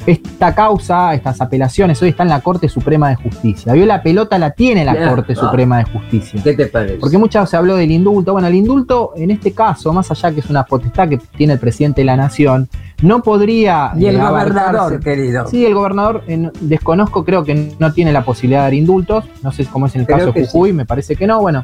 [0.04, 3.72] Esta causa, estas apelaciones hoy están en la Corte Suprema de Justicia.
[3.72, 5.36] Vio la pelota la tiene la Corte.
[5.36, 6.40] Suprema de Justicia.
[6.42, 6.96] ¿Qué te parece?
[6.96, 8.32] Porque muchas se habló del indulto.
[8.32, 11.60] Bueno, el indulto, en este caso, más allá que es una potestad que tiene el
[11.60, 12.68] presidente de la nación,
[13.00, 13.92] no podría.
[13.96, 15.46] y el eh, gobernador, abarcarse- querido.
[15.46, 19.24] Sí, el gobernador, eh, no- desconozco, creo que no tiene la posibilidad de dar indultos.
[19.44, 21.40] No sé cómo es en el Creo caso de Jujuy, me parece que no.
[21.40, 21.62] Bueno,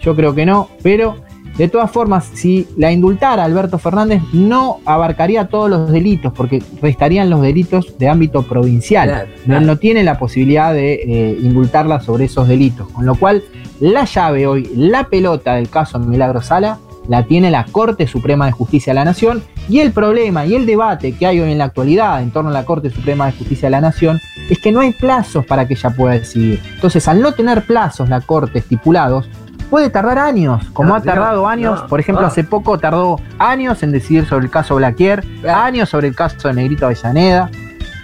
[0.00, 1.16] yo creo que no, pero
[1.58, 7.28] de todas formas, si la indultara Alberto Fernández, no abarcaría todos los delitos, porque restarían
[7.30, 9.08] los delitos de ámbito provincial.
[9.08, 9.66] Claro, claro.
[9.66, 12.88] No tiene la posibilidad de eh, indultarla sobre esos delitos.
[12.90, 13.42] Con lo cual,
[13.80, 16.78] la llave hoy, la pelota del caso Milagro Sala,
[17.08, 19.42] la tiene la Corte Suprema de Justicia de la Nación.
[19.68, 22.52] Y el problema y el debate que hay hoy en la actualidad en torno a
[22.52, 25.74] la Corte Suprema de Justicia de la Nación es que no hay plazos para que
[25.74, 26.60] ella pueda decidir.
[26.74, 29.28] Entonces, al no tener plazos la Corte estipulados,
[29.68, 31.82] puede tardar años, como No, ha tardado no, años.
[31.82, 36.08] no, por ejemplo, hace poco tardó años en decidir sobre el caso Blaquier, años sobre
[36.08, 37.50] el caso de Negrito Avellaneda,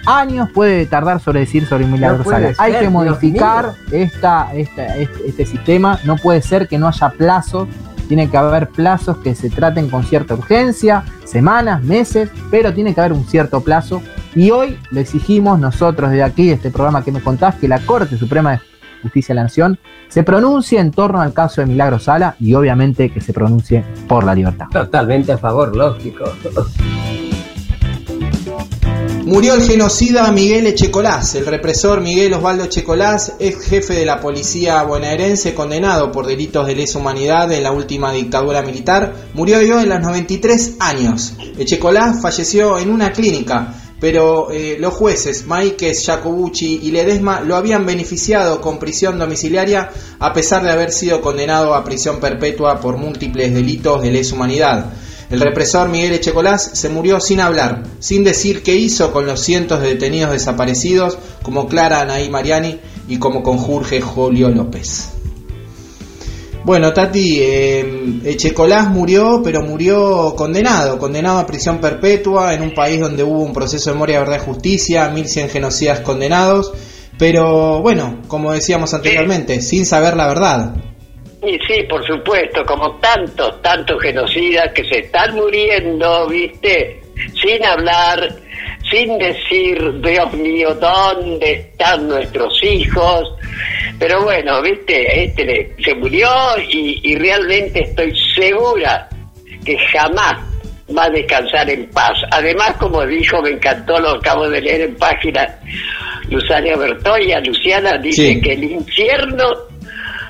[0.05, 2.51] años puede tardar sobre decir sobre Milagro Sala.
[2.59, 5.99] Hay que modificar esta, esta- este, este sistema.
[6.05, 7.67] No puede ser que no haya plazos.
[8.07, 12.99] Tiene que haber plazos que se traten con cierta urgencia, semanas, meses, pero tiene que
[13.01, 14.03] haber un cierto plazo.
[14.35, 17.79] Y hoy lo exigimos nosotros desde aquí, de este programa que me contás, que la
[17.79, 18.59] Corte Suprema de
[19.05, 19.77] Justicia de la Nación
[20.07, 24.23] se pronuncie en torno al caso de Milagro Sala y obviamente que se pronuncie por
[24.23, 24.65] la libertad.
[24.71, 26.25] Totalmente a favor, lógico.
[29.25, 31.33] Murió el genocida Miguel Echecolás.
[31.33, 36.75] El represor Miguel Osvaldo Echecolás, ex jefe de la policía bonaerense, condenado por delitos de
[36.75, 41.33] lesa humanidad en la última dictadura militar, murió hoy en los 93 años.
[41.57, 43.73] Echecolás falleció en una clínica,
[44.05, 50.31] pero eh, los jueces Maíquez, Jacobucci y Ledesma lo habían beneficiado con prisión domiciliaria a
[50.31, 54.93] pesar de haber sido condenado a prisión perpetua por múltiples delitos de lesa humanidad.
[55.31, 59.81] El represor Miguel Echecolás se murió sin hablar, sin decir qué hizo con los cientos
[59.81, 65.14] de detenidos desaparecidos como Clara Anaí Mariani y como con Jorge Julio López.
[66.65, 67.85] Bueno, Tati, eh,
[68.25, 73.53] Echecolás murió, pero murió condenado, condenado a prisión perpetua en un país donde hubo un
[73.53, 76.73] proceso de memoria, verdad y justicia, 1100 genocidas condenados,
[77.19, 80.73] pero bueno, como decíamos anteriormente, sin saber la verdad.
[81.43, 86.99] Y sí, por supuesto, como tantos, tantos genocidas que se están muriendo, ¿viste?
[87.43, 88.27] Sin hablar,
[88.89, 93.27] sin decir, Dios mío, ¿dónde están nuestros hijos?
[93.99, 95.23] Pero bueno, ¿viste?
[95.23, 96.27] Este le- se murió
[96.69, 99.07] y, y realmente estoy segura
[99.65, 100.35] que jamás
[100.95, 102.13] va a descansar en paz.
[102.31, 105.47] Además, como dijo, me encantó, lo acabo de leer en página,
[106.29, 108.41] Luzania Bertoya, Luciana dice Sí.
[108.41, 109.49] que el infierno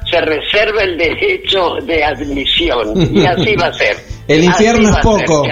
[0.10, 2.94] se reserva el derecho de admisión.
[3.14, 3.98] Y así va a ser.
[4.28, 5.44] El infierno es poco.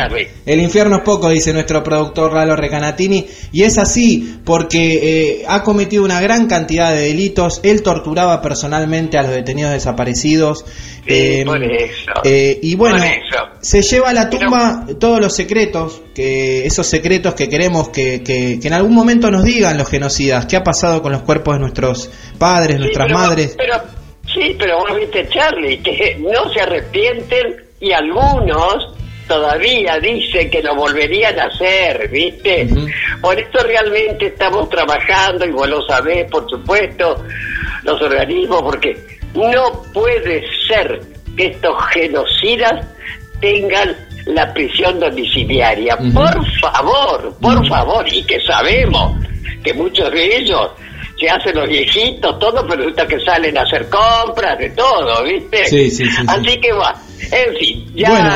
[0.45, 3.25] El infierno es poco, dice nuestro productor Lalo Recanatini.
[3.51, 4.99] Y es así porque
[5.41, 7.59] eh, ha cometido una gran cantidad de delitos.
[7.63, 10.65] Él torturaba personalmente a los detenidos desaparecidos.
[11.05, 12.11] Eh, por eso.
[12.23, 13.37] eh, y bueno, Por eso.
[13.61, 18.57] se lleva a la tumba todos los secretos, que esos secretos que queremos que, que-
[18.59, 20.45] que en algún momento nos digan los genocidas.
[20.47, 22.09] ¿Qué ha pasado con los cuerpos de nuestros
[22.39, 23.55] padres, nuestras pero- madres?
[23.57, 23.75] Pero,
[24.33, 28.87] sí, pero vos viste, Charlie, que no se arrepienten y algunos
[29.27, 32.67] todavía dicen que lo volverían a hacer, ¿viste?
[33.21, 37.21] Por esto realmente estamos trabajando, y vos lo sabés, por supuesto,
[37.83, 41.01] los organismos, porque no puede ser
[41.35, 42.85] que estos genocidas
[43.41, 43.93] tengan
[44.27, 45.97] la prisión domiciliaria.
[45.97, 49.17] Por favor, por favor, y que sabemos
[49.61, 50.71] que muchos de ellos
[51.23, 55.65] se hacen los viejitos, todo, pero resulta que salen a hacer compras, de todo, ¿viste?
[55.67, 56.23] Sí, sí, sí, sí.
[56.27, 56.93] Así que va,
[57.31, 58.29] en fin, ya Bueno.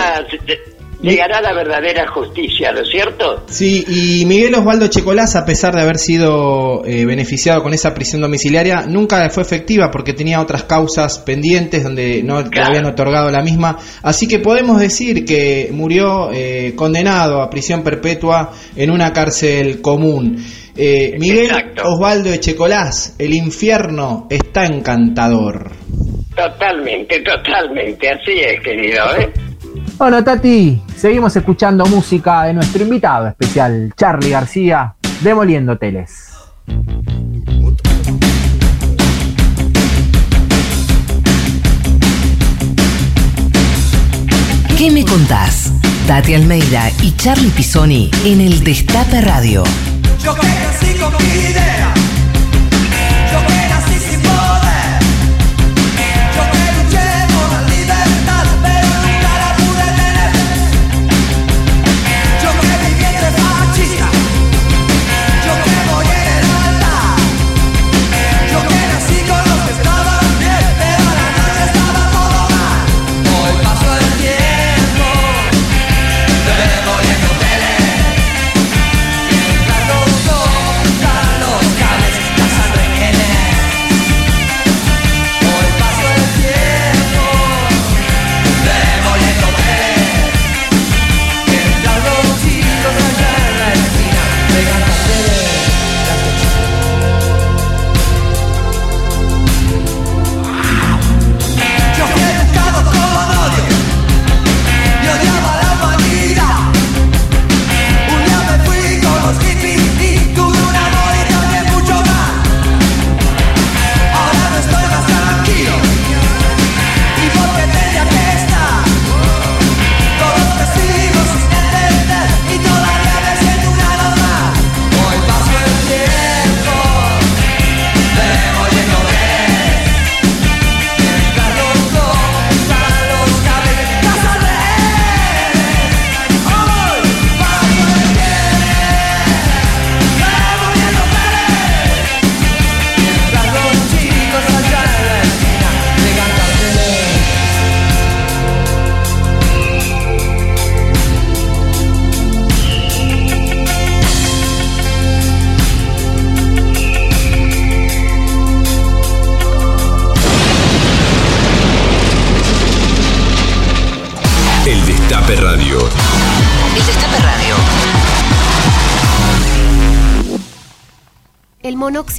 [1.02, 3.44] llegará la verdadera justicia, ¿no es cierto?
[3.48, 8.22] Sí, y Miguel Osvaldo Checolás, a pesar de haber sido eh, beneficiado con esa prisión
[8.22, 13.42] domiciliaria, nunca fue efectiva porque tenía otras causas pendientes donde no le habían otorgado la
[13.42, 13.78] misma.
[14.02, 20.38] Así que podemos decir que murió eh, condenado a prisión perpetua en una cárcel común.
[20.80, 21.50] Eh, Miguel
[21.84, 25.72] Osvaldo Echecolás, el infierno está encantador.
[26.36, 29.34] Totalmente, totalmente, así es, querido, ¿eh?
[29.98, 36.32] Bueno, Tati, seguimos escuchando música de nuestro invitado especial, Charlie García, Demoliendo Teles.
[44.78, 45.74] ¿Qué me contás?
[46.06, 49.64] Tati Almeida y Charlie Pisoni en el Destape Radio.
[50.24, 50.36] Yo
[51.10, 51.57] que nací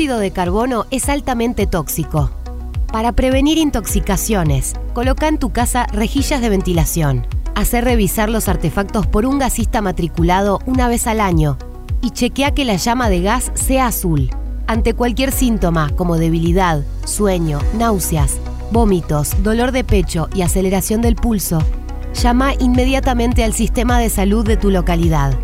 [0.08, 2.30] monóxido de carbono es altamente tóxico.
[2.90, 7.26] Para prevenir intoxicaciones, coloca en tu casa rejillas de ventilación.
[7.54, 11.58] Hacer revisar los artefactos por un gasista matriculado una vez al año
[12.00, 14.30] y chequea que la llama de gas sea azul.
[14.66, 18.38] Ante cualquier síntoma como debilidad, sueño, náuseas,
[18.70, 21.62] vómitos, dolor de pecho y aceleración del pulso,
[22.14, 25.34] llama inmediatamente al sistema de salud de tu localidad.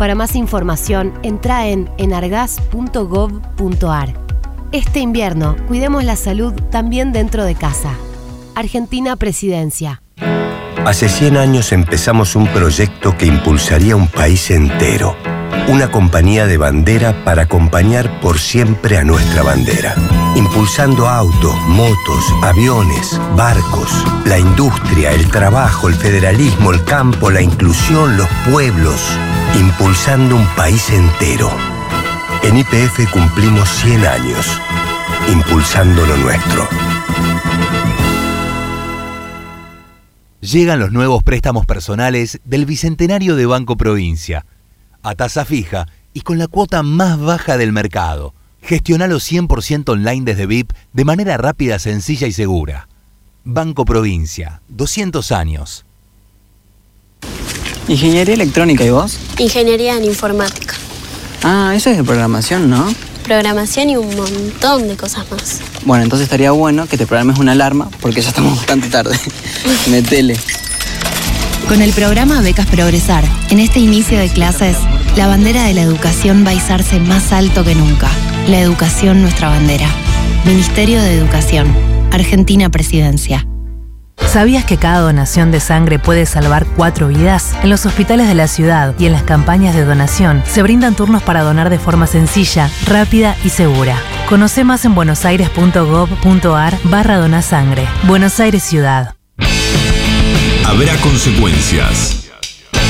[0.00, 4.14] Para más información, entra en enargas.gov.ar.
[4.72, 7.92] Este invierno, cuidemos la salud también dentro de casa.
[8.54, 10.00] Argentina Presidencia.
[10.86, 15.14] Hace 100 años empezamos un proyecto que impulsaría un país entero.
[15.68, 19.94] Una compañía de bandera para acompañar por siempre a nuestra bandera.
[20.34, 23.92] Impulsando autos, motos, aviones, barcos,
[24.24, 28.98] la industria, el trabajo, el federalismo, el campo, la inclusión, los pueblos.
[29.58, 31.50] Impulsando un país entero.
[32.42, 34.46] En IPF cumplimos 100 años.
[35.28, 36.68] Impulsando lo nuestro.
[40.40, 44.46] Llegan los nuevos préstamos personales del Bicentenario de Banco Provincia,
[45.02, 48.34] a tasa fija y con la cuota más baja del mercado.
[48.62, 52.88] Gestionalo 100% online desde VIP de manera rápida, sencilla y segura.
[53.44, 55.86] Banco Provincia, 200 años.
[57.90, 59.18] Ingeniería electrónica, ¿y vos?
[59.38, 60.76] Ingeniería en informática.
[61.42, 62.86] Ah, eso es de programación, ¿no?
[63.24, 65.58] Programación y un montón de cosas más.
[65.84, 69.18] Bueno, entonces estaría bueno que te programes una alarma porque ya estamos bastante tarde.
[69.90, 70.36] Metele.
[71.66, 74.76] Con el programa Becas Progresar, en este inicio de clases,
[75.16, 78.08] la bandera de la educación va a izarse más alto que nunca.
[78.46, 79.88] La educación nuestra bandera.
[80.44, 81.66] Ministerio de Educación.
[82.12, 83.44] Argentina Presidencia.
[84.26, 87.52] ¿Sabías que cada donación de sangre puede salvar cuatro vidas?
[87.62, 91.22] En los hospitales de la ciudad y en las campañas de donación se brindan turnos
[91.22, 93.96] para donar de forma sencilla, rápida y segura.
[94.28, 97.88] Conoce más en buenosaires.gov.ar barra donasangre.
[98.04, 99.14] Buenos Aires Ciudad.
[100.64, 102.29] Habrá consecuencias.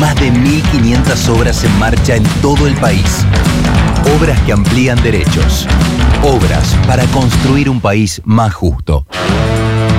[0.00, 3.26] Más de 1.500 obras en marcha en todo el país.
[4.18, 5.66] Obras que amplían derechos.
[6.22, 9.04] Obras para construir un país más justo.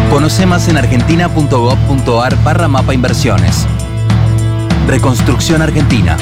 [0.09, 3.67] Conoce más en argentina.gov.ar barra mapa inversiones.
[4.87, 6.17] Reconstrucción Argentina.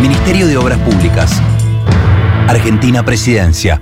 [0.00, 1.42] Ministerio de Obras Públicas.
[2.48, 3.80] Argentina Presidencia.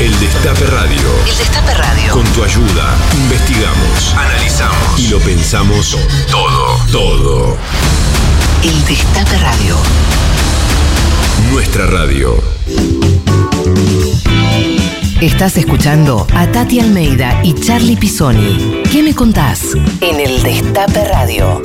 [0.00, 0.96] El Destape Radio.
[1.28, 2.12] El Destape Radio.
[2.14, 5.94] Con tu ayuda, investigamos, analizamos y lo pensamos
[6.30, 7.56] todo, todo.
[8.62, 9.76] El Destape Radio.
[11.52, 12.42] Nuestra radio.
[15.20, 18.82] Estás escuchando a Tati Almeida y Charlie Pisoni.
[18.90, 19.74] ¿Qué me contás?
[20.00, 21.60] En el Destape Radio.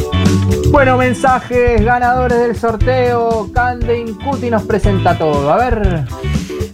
[0.71, 3.49] Bueno, mensajes ganadores del sorteo.
[3.53, 5.53] Cande Cuti nos presenta todo.
[5.53, 6.05] A ver.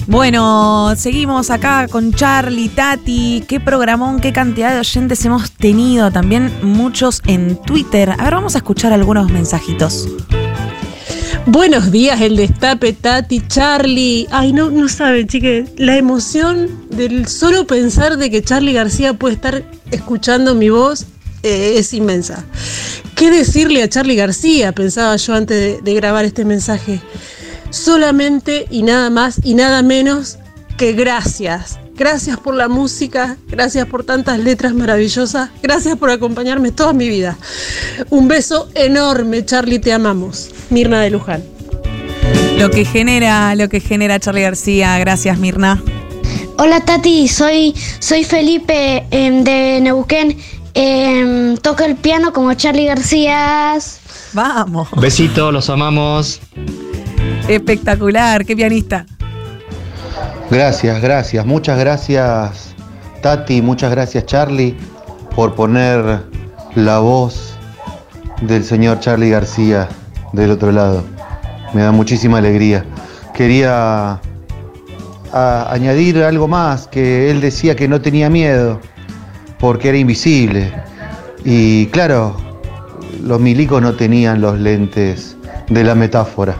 [0.07, 3.43] Bueno, seguimos acá con Charlie, Tati.
[3.47, 6.11] Qué programón, qué cantidad de oyentes hemos tenido.
[6.11, 8.09] También muchos en Twitter.
[8.09, 10.09] A ver, vamos a escuchar algunos mensajitos.
[11.45, 14.27] Buenos días, el destape, Tati, Charlie.
[14.31, 19.35] Ay, no, no saben, chiques, la emoción del solo pensar de que Charlie García puede
[19.35, 21.05] estar escuchando mi voz
[21.43, 22.45] eh, es inmensa.
[23.15, 24.71] ¿Qué decirle a Charlie García?
[24.71, 27.01] Pensaba yo antes de, de grabar este mensaje.
[27.71, 30.37] Solamente y nada más y nada menos
[30.77, 31.79] que gracias.
[31.95, 37.37] Gracias por la música, gracias por tantas letras maravillosas, gracias por acompañarme toda mi vida.
[38.09, 40.49] Un beso enorme, Charlie, te amamos.
[40.69, 41.43] Mirna de Luján.
[42.57, 44.97] Lo que genera, lo que genera Charlie García.
[44.99, 45.81] Gracias, Mirna.
[46.57, 50.37] Hola Tati, soy, soy Felipe em, de Neuquén.
[50.73, 53.77] Em, toco el piano como Charlie García.
[54.33, 54.89] Vamos.
[54.97, 56.39] Besitos, los amamos.
[57.47, 59.05] Espectacular, qué pianista.
[60.49, 61.45] Gracias, gracias.
[61.45, 62.71] Muchas gracias
[63.21, 64.75] Tati, muchas gracias Charlie
[65.35, 66.23] por poner
[66.75, 67.55] la voz
[68.41, 69.87] del señor Charlie García
[70.33, 71.03] del otro lado.
[71.73, 72.83] Me da muchísima alegría.
[73.33, 74.19] Quería
[75.31, 78.79] añadir algo más, que él decía que no tenía miedo
[79.59, 80.73] porque era invisible.
[81.45, 82.35] Y claro,
[83.23, 85.37] los milicos no tenían los lentes
[85.69, 86.55] de la metáfora.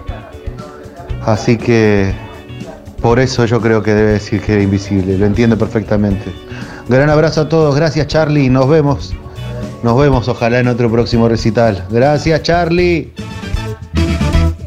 [1.26, 2.14] Así que
[3.02, 6.32] por eso yo creo que debe decir que era invisible, lo entiendo perfectamente.
[6.88, 9.14] Gran abrazo a todos, gracias Charlie, nos vemos.
[9.84, 11.86] Nos vemos ojalá en otro próximo recital.
[11.90, 13.12] Gracias Charlie.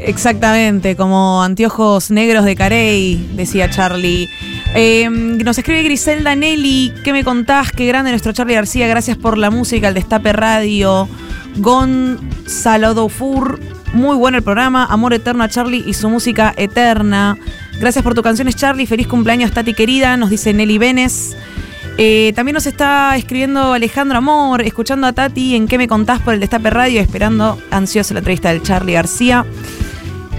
[0.01, 4.29] Exactamente, como anteojos negros de Carey, decía Charlie.
[4.75, 7.71] Eh, nos escribe Griselda Nelly, ¿qué me contás?
[7.71, 11.09] Qué grande nuestro Charlie García, gracias por la música, el Destape Radio.
[11.57, 13.61] Gonzalo Fur,
[13.95, 17.39] muy bueno el programa, Amor Eterno a Charlie y su música eterna.
[17.79, 21.37] Gracias por tus canciones, Charlie, feliz cumpleaños, Tati querida, nos dice Nelly Benes.
[21.97, 26.35] Eh, también nos está escribiendo Alejandro Amor, escuchando a Tati en qué me contás por
[26.35, 29.47] el Destape Radio, esperando ansioso la entrevista del Charlie García.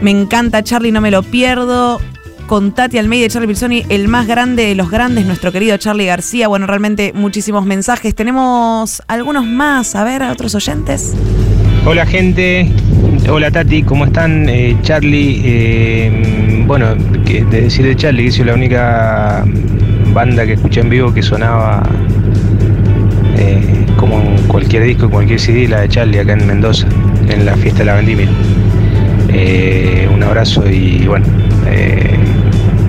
[0.02, 2.00] Me encanta Charlie, no me lo pierdo.
[2.48, 6.06] Con Tati Almeida y Charlie Pilsoni, el más grande de los grandes, nuestro querido Charlie
[6.06, 6.48] García.
[6.48, 8.14] Bueno, realmente muchísimos mensajes.
[8.14, 9.96] Tenemos algunos más.
[9.96, 11.16] A ver, a otros oyentes.
[11.88, 12.68] Hola gente,
[13.30, 14.50] hola Tati, ¿cómo están?
[14.50, 19.46] Eh, Charlie, eh, bueno, que, de decir de Charlie, que es la única
[20.12, 21.84] banda que escuché en vivo que sonaba
[23.38, 26.88] eh, como en cualquier disco, cualquier CD, la de Charlie acá en Mendoza,
[27.30, 28.30] en la fiesta de la vendimia.
[30.12, 31.28] Un abrazo y bueno,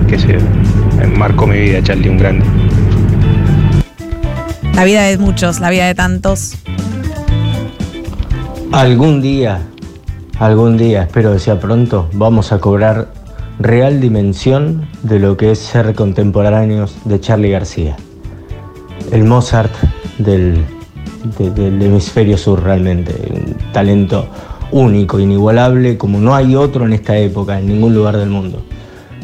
[0.07, 0.39] que se
[1.15, 2.45] marcó mi vida, Charlie, un grande.
[4.73, 6.57] La vida de muchos, la vida de tantos.
[8.71, 9.61] Algún día,
[10.39, 13.07] algún día, espero que sea pronto, vamos a cobrar
[13.59, 17.95] real dimensión de lo que es ser contemporáneos de Charlie García.
[19.11, 19.71] El Mozart
[20.19, 20.63] del,
[21.37, 24.27] de- del hemisferio sur realmente, un talento
[24.71, 28.61] único, inigualable, como no hay otro en esta época, en ningún lugar del mundo.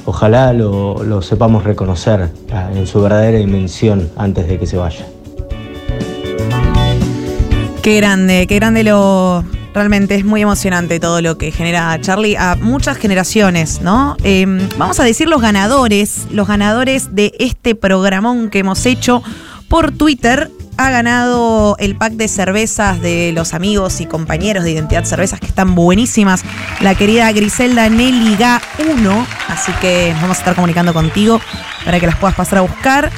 [0.05, 5.05] Ojalá lo, lo sepamos reconocer ah, en su verdadera dimensión antes de que se vaya.
[7.83, 9.43] Qué grande, qué grande lo.
[9.73, 14.15] Realmente es muy emocionante todo lo que genera Charlie a muchas generaciones, ¿no?
[14.23, 14.45] Eh,
[14.77, 19.21] vamos a decir los ganadores, los ganadores de este programón que hemos hecho
[19.67, 20.49] por Twitter.
[20.77, 25.47] Ha ganado el pack de cervezas de los amigos y compañeros de Identidad Cervezas que
[25.47, 26.45] están buenísimas.
[26.79, 28.61] La querida Griselda Nelly Ga
[28.95, 29.27] 1.
[29.49, 31.41] Así que vamos a estar comunicando contigo
[31.83, 33.11] para que las puedas pasar a buscar.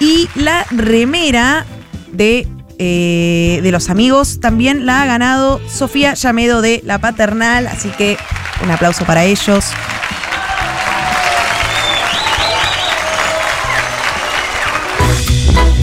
[0.00, 1.66] Y la remera
[2.12, 2.48] de,
[2.78, 7.66] eh, de los amigos también la ha ganado Sofía Llamedo de La Paternal.
[7.66, 8.16] Así que
[8.62, 9.64] un aplauso para ellos.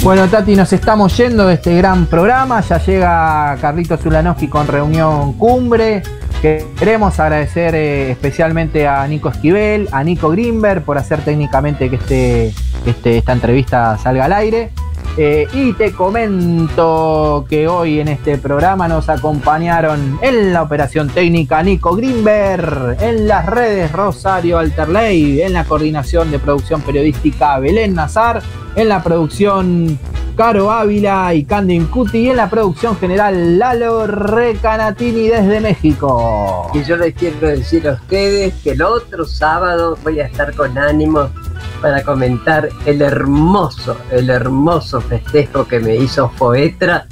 [0.04, 2.60] Bueno, Tati, nos estamos yendo de este gran programa.
[2.62, 6.04] Ya llega Carlitos Zulanowski con reunión cumbre.
[6.42, 12.54] Queremos agradecer eh, especialmente a Nico Esquivel, a Nico Grimberg por hacer técnicamente que este,
[12.86, 14.72] este- esta entrevista salga al aire.
[15.16, 21.62] Eh, y te comento que hoy en este programa nos acompañaron en la operación técnica
[21.62, 28.42] Nico Grimberg, en las redes Rosario Alterley, en la coordinación de producción periodística Belén Nazar,
[28.76, 30.00] en la producción
[30.36, 36.72] Caro Ávila y Candy Cuti y en la producción general Lalo Recanatini desde México.
[36.74, 40.76] Y yo les quiero decir a ustedes que el otro sábado voy a estar con
[40.76, 41.30] ánimo
[41.84, 47.06] para comentar el hermoso, el hermoso festejo que me hizo Foetra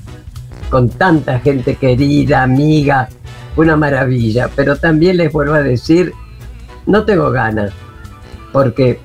[0.71, 3.07] con tanta gente querida, amiga,
[3.55, 4.49] una maravilla.
[4.55, 6.11] Pero también les vuelvo a decir,
[6.87, 7.71] no tengo ganas,
[8.51, 8.99] porque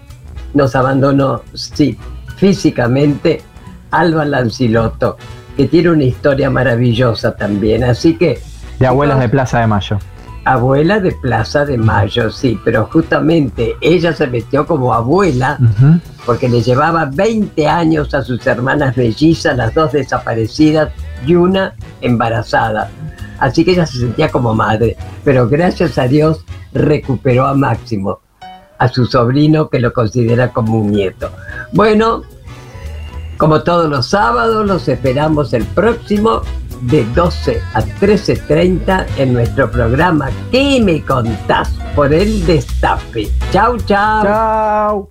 [0.54, 1.98] nos abandonó, sí,
[2.36, 3.42] físicamente
[3.90, 5.16] Alba Lancilotto,
[5.56, 7.84] que tiene una historia maravillosa también.
[7.84, 8.40] Así que
[8.78, 9.98] De Abuelas de Plaza de Mayo.
[10.46, 15.58] Abuela de Plaza de Mayo, sí, pero justamente ella se metió como abuela
[16.24, 20.92] porque le llevaba 20 años a sus hermanas mellizas, las dos desaparecidas
[21.26, 22.88] y una embarazada.
[23.40, 28.20] Así que ella se sentía como madre, pero gracias a Dios recuperó a Máximo,
[28.78, 31.28] a su sobrino que lo considera como un nieto.
[31.72, 32.22] Bueno,
[33.36, 36.42] como todos los sábados, los esperamos el próximo
[36.82, 41.70] de 12 a 13.30 en nuestro programa ¿Qué me contás?
[41.94, 43.30] por el Destape.
[43.50, 44.22] Chau, chau.
[44.22, 45.10] Chau.